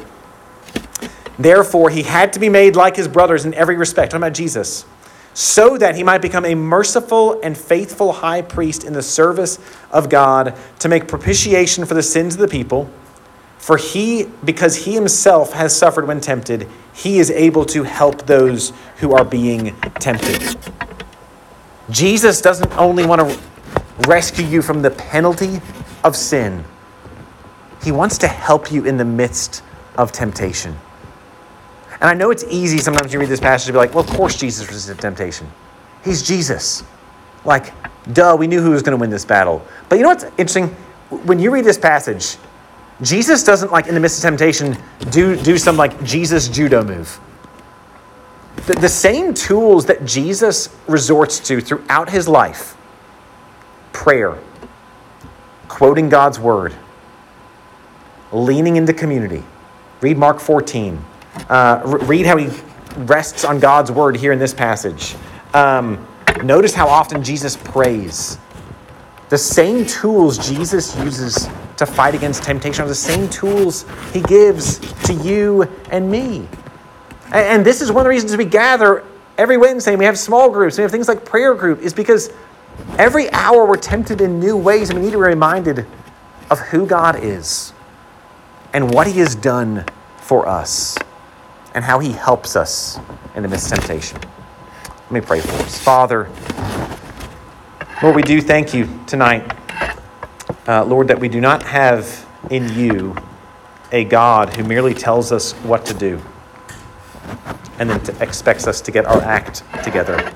Therefore, 1.40 1.90
he 1.90 2.04
had 2.04 2.34
to 2.34 2.38
be 2.38 2.48
made 2.48 2.76
like 2.76 2.94
his 2.94 3.08
brothers 3.08 3.44
in 3.44 3.52
every 3.54 3.76
respect. 3.76 4.12
Talking 4.12 4.22
about 4.22 4.34
Jesus. 4.34 4.86
So 5.34 5.76
that 5.76 5.96
he 5.96 6.04
might 6.04 6.22
become 6.22 6.44
a 6.44 6.54
merciful 6.54 7.40
and 7.42 7.58
faithful 7.58 8.12
high 8.12 8.42
priest 8.42 8.84
in 8.84 8.92
the 8.92 9.02
service 9.02 9.58
of 9.90 10.08
God 10.08 10.56
to 10.78 10.88
make 10.88 11.08
propitiation 11.08 11.84
for 11.84 11.94
the 11.94 12.02
sins 12.04 12.34
of 12.34 12.40
the 12.40 12.48
people. 12.48 12.88
For 13.58 13.76
he, 13.76 14.28
because 14.44 14.76
he 14.76 14.94
himself 14.94 15.52
has 15.52 15.76
suffered 15.76 16.06
when 16.06 16.20
tempted, 16.20 16.68
he 16.94 17.18
is 17.18 17.30
able 17.30 17.64
to 17.66 17.82
help 17.82 18.26
those 18.26 18.72
who 18.96 19.12
are 19.12 19.24
being 19.24 19.76
tempted. 20.00 20.56
Jesus 21.90 22.40
doesn't 22.40 22.70
only 22.76 23.04
want 23.04 23.20
to 23.20 23.38
rescue 24.06 24.44
you 24.44 24.62
from 24.62 24.82
the 24.82 24.90
penalty 24.90 25.60
of 26.04 26.16
sin. 26.16 26.64
He 27.82 27.92
wants 27.92 28.18
to 28.18 28.28
help 28.28 28.72
you 28.72 28.84
in 28.84 28.96
the 28.96 29.04
midst 29.04 29.62
of 29.96 30.12
temptation. 30.12 30.76
And 32.00 32.04
I 32.04 32.14
know 32.14 32.30
it's 32.30 32.44
easy 32.44 32.78
sometimes 32.78 33.12
you 33.12 33.18
read 33.18 33.28
this 33.28 33.40
passage 33.40 33.66
to 33.66 33.72
be 33.72 33.78
like, 33.78 33.94
well, 33.94 34.04
of 34.04 34.10
course 34.10 34.36
Jesus 34.36 34.66
resisted 34.68 34.98
temptation. 34.98 35.50
He's 36.04 36.22
Jesus. 36.22 36.84
Like, 37.44 37.72
duh, 38.12 38.36
we 38.38 38.46
knew 38.46 38.60
who 38.60 38.70
was 38.70 38.82
going 38.82 38.96
to 38.96 39.00
win 39.00 39.10
this 39.10 39.24
battle. 39.24 39.66
But 39.88 39.96
you 39.96 40.02
know 40.02 40.10
what's 40.10 40.24
interesting? 40.24 40.68
When 41.24 41.38
you 41.38 41.50
read 41.50 41.64
this 41.64 41.78
passage, 41.78 42.36
Jesus 43.02 43.44
doesn't, 43.44 43.70
like, 43.70 43.86
in 43.86 43.94
the 43.94 44.00
midst 44.00 44.18
of 44.18 44.22
temptation, 44.22 44.76
do, 45.10 45.36
do 45.36 45.56
some, 45.56 45.76
like, 45.76 46.02
Jesus 46.02 46.48
judo 46.48 46.82
move. 46.82 47.20
The, 48.66 48.74
the 48.74 48.88
same 48.88 49.34
tools 49.34 49.86
that 49.86 50.04
Jesus 50.04 50.74
resorts 50.88 51.38
to 51.40 51.60
throughout 51.60 52.10
his 52.10 52.26
life 52.26 52.76
prayer, 53.92 54.38
quoting 55.68 56.08
God's 56.08 56.38
word, 56.38 56.74
leaning 58.32 58.76
into 58.76 58.92
community. 58.92 59.42
Read 60.00 60.16
Mark 60.16 60.40
14. 60.40 61.04
Uh, 61.48 61.82
read 61.84 62.26
how 62.26 62.36
he 62.36 62.48
rests 62.96 63.44
on 63.44 63.60
God's 63.60 63.92
word 63.92 64.16
here 64.16 64.32
in 64.32 64.38
this 64.38 64.54
passage. 64.54 65.14
Um, 65.54 66.06
notice 66.42 66.74
how 66.74 66.88
often 66.88 67.22
Jesus 67.22 67.56
prays. 67.56 68.38
The 69.28 69.38
same 69.38 69.84
tools 69.84 70.38
Jesus 70.48 70.96
uses 70.96 71.48
to 71.78 71.86
fight 71.86 72.14
against 72.14 72.44
temptation 72.44 72.84
are 72.84 72.88
the 72.88 72.94
same 72.94 73.28
tools 73.30 73.86
he 74.12 74.22
gives 74.22 74.78
to 75.04 75.14
you 75.14 75.64
and 75.90 76.10
me. 76.10 76.48
And, 77.32 77.64
this 77.66 77.82
is 77.82 77.90
one 77.92 78.00
of 78.00 78.04
the 78.04 78.10
reasons 78.10 78.36
we 78.36 78.46
gather 78.46 79.04
every 79.38 79.58
Wednesday. 79.58 79.96
We 79.96 80.06
have 80.06 80.18
small 80.18 80.50
groups. 80.50 80.78
We 80.78 80.82
have 80.82 80.92
things 80.92 81.08
like 81.08 81.24
prayer 81.24 81.54
group. 81.54 81.80
Is 81.80 81.94
because 81.94 82.30
Every 82.98 83.30
hour 83.32 83.66
we're 83.66 83.76
tempted 83.78 84.20
in 84.22 84.40
new 84.40 84.56
ways, 84.56 84.90
and 84.90 84.98
we 84.98 85.06
need 85.06 85.12
to 85.12 85.18
be 85.18 85.24
reminded 85.24 85.86
of 86.50 86.60
who 86.60 86.86
God 86.86 87.22
is. 87.24 87.72
and 88.74 88.92
what 88.94 89.06
he 89.06 89.20
has 89.20 89.34
done 89.36 89.84
for 90.18 90.48
us 90.48 90.98
and 91.74 91.84
how 91.84 91.98
he 92.00 92.12
helps 92.12 92.56
us 92.56 92.98
in 93.36 93.42
the 93.42 93.48
midst 93.48 93.72
of 93.72 93.78
temptation. 93.78 94.18
Let 94.94 95.12
me 95.12 95.20
pray 95.22 95.40
for 95.40 95.52
us. 95.64 95.78
Father, 95.80 96.30
Lord, 98.02 98.16
we 98.16 98.22
do 98.22 98.40
thank 98.40 98.74
you 98.74 98.88
tonight, 99.06 99.50
uh, 100.68 100.84
Lord, 100.84 101.08
that 101.08 101.18
we 101.18 101.28
do 101.28 101.40
not 101.40 101.62
have 101.64 102.26
in 102.50 102.72
you 102.74 103.16
a 103.90 104.04
God 104.04 104.54
who 104.54 104.62
merely 104.62 104.92
tells 104.92 105.32
us 105.32 105.52
what 105.52 105.86
to 105.86 105.94
do 105.94 106.20
and 107.78 107.88
then 107.88 108.00
to 108.02 108.22
expects 108.22 108.66
us 108.66 108.80
to 108.82 108.90
get 108.90 109.06
our 109.06 109.22
act 109.22 109.62
together. 109.82 110.32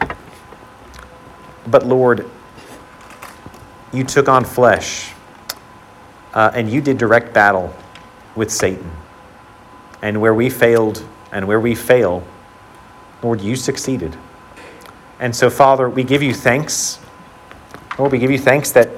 But 1.67 1.87
Lord, 1.87 2.29
you 3.93 4.05
took 4.05 4.29
on 4.29 4.45
flesh 4.45 5.13
uh, 6.33 6.51
and 6.55 6.71
you 6.71 6.81
did 6.81 6.97
direct 6.97 7.35
battle 7.35 7.75
with 8.35 8.51
Satan. 8.51 8.91
And 10.01 10.21
where 10.21 10.35
we 10.35 10.49
failed 10.49 11.05
and 11.31 11.47
where 11.47 11.61
we 11.61 11.75
fail, 11.75 12.25
Lord, 13.23 13.41
you 13.41 13.55
succeeded. 13.55 14.17
And 15.21 15.37
so, 15.37 15.51
Father, 15.51 15.89
we 15.89 16.05
give 16.05 16.23
you 16.23 16.35
thanks. 16.35 16.99
Lord, 17.99 18.13
we 18.13 18.19
give 18.19 18.31
you 18.31 18.39
thanks 18.39 18.73
that 18.73 18.89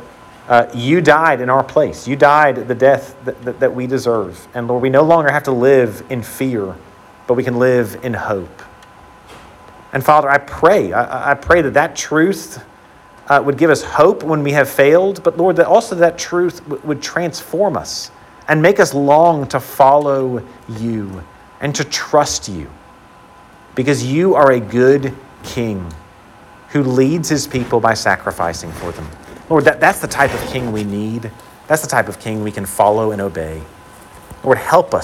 uh, 0.49 0.67
you 0.75 1.01
died 1.01 1.41
in 1.41 1.49
our 1.49 1.65
place. 1.65 2.07
You 2.07 2.17
died 2.17 2.69
the 2.69 2.75
death 2.75 3.17
that, 3.25 3.43
that, 3.45 3.61
that 3.61 3.75
we 3.75 3.87
deserve. 3.87 4.47
And 4.55 4.69
Lord, 4.69 4.83
we 4.83 4.91
no 4.91 5.03
longer 5.03 5.31
have 5.31 5.45
to 5.45 5.53
live 5.53 6.05
in 6.11 6.23
fear, 6.23 6.77
but 7.27 7.35
we 7.35 7.43
can 7.43 7.59
live 7.59 7.99
in 8.03 8.15
hope. 8.15 8.63
And 9.93 10.05
Father, 10.05 10.29
I 10.29 10.39
pray, 10.39 10.93
I, 10.93 11.33
I 11.33 11.35
pray 11.35 11.63
that 11.63 11.75
that 11.75 11.97
truth 11.97 12.63
uh, 13.29 13.43
would 13.45 13.57
give 13.57 13.71
us 13.71 13.83
hope 13.83 14.23
when 14.23 14.43
we 14.43 14.53
have 14.53 14.69
failed, 14.69 15.23
but 15.23 15.39
Lord, 15.39 15.57
that 15.57 15.67
also 15.67 15.95
that 15.97 16.19
truth 16.19 16.63
w- 16.65 16.83
would 16.85 17.01
transform 17.01 17.77
us 17.77 18.11
and 18.49 18.61
make 18.61 18.79
us 18.79 18.93
long 18.93 19.47
to 19.49 19.61
follow 19.61 20.43
you 20.69 21.25
and 21.61 21.75
to 21.75 21.85
trust 21.85 22.49
you 22.49 22.71
because 23.75 24.05
you 24.05 24.35
are 24.35 24.53
a 24.53 24.61
good 24.61 25.15
king 25.43 25.91
who 26.71 26.83
leads 26.83 27.29
his 27.29 27.47
people 27.47 27.81
by 27.81 27.95
sacrificing 27.95 28.71
for 28.73 28.93
them. 28.93 29.09
Lord, 29.49 29.65
that, 29.65 29.81
that's 29.81 30.01
the 30.01 30.09
type 30.09 30.33
of 30.33 30.41
king 30.51 30.73
we 30.73 30.85
need. 30.85 31.31
That's 31.67 31.83
the 31.83 31.89
type 31.89 32.09
of 32.09 32.21
king 32.21 32.43
we 32.43 32.53
can 32.53 32.67
follow 32.67 33.13
and 33.13 33.21
obey. 33.21 33.63
Lord, 34.43 34.59
help 34.59 34.95
us 34.95 35.03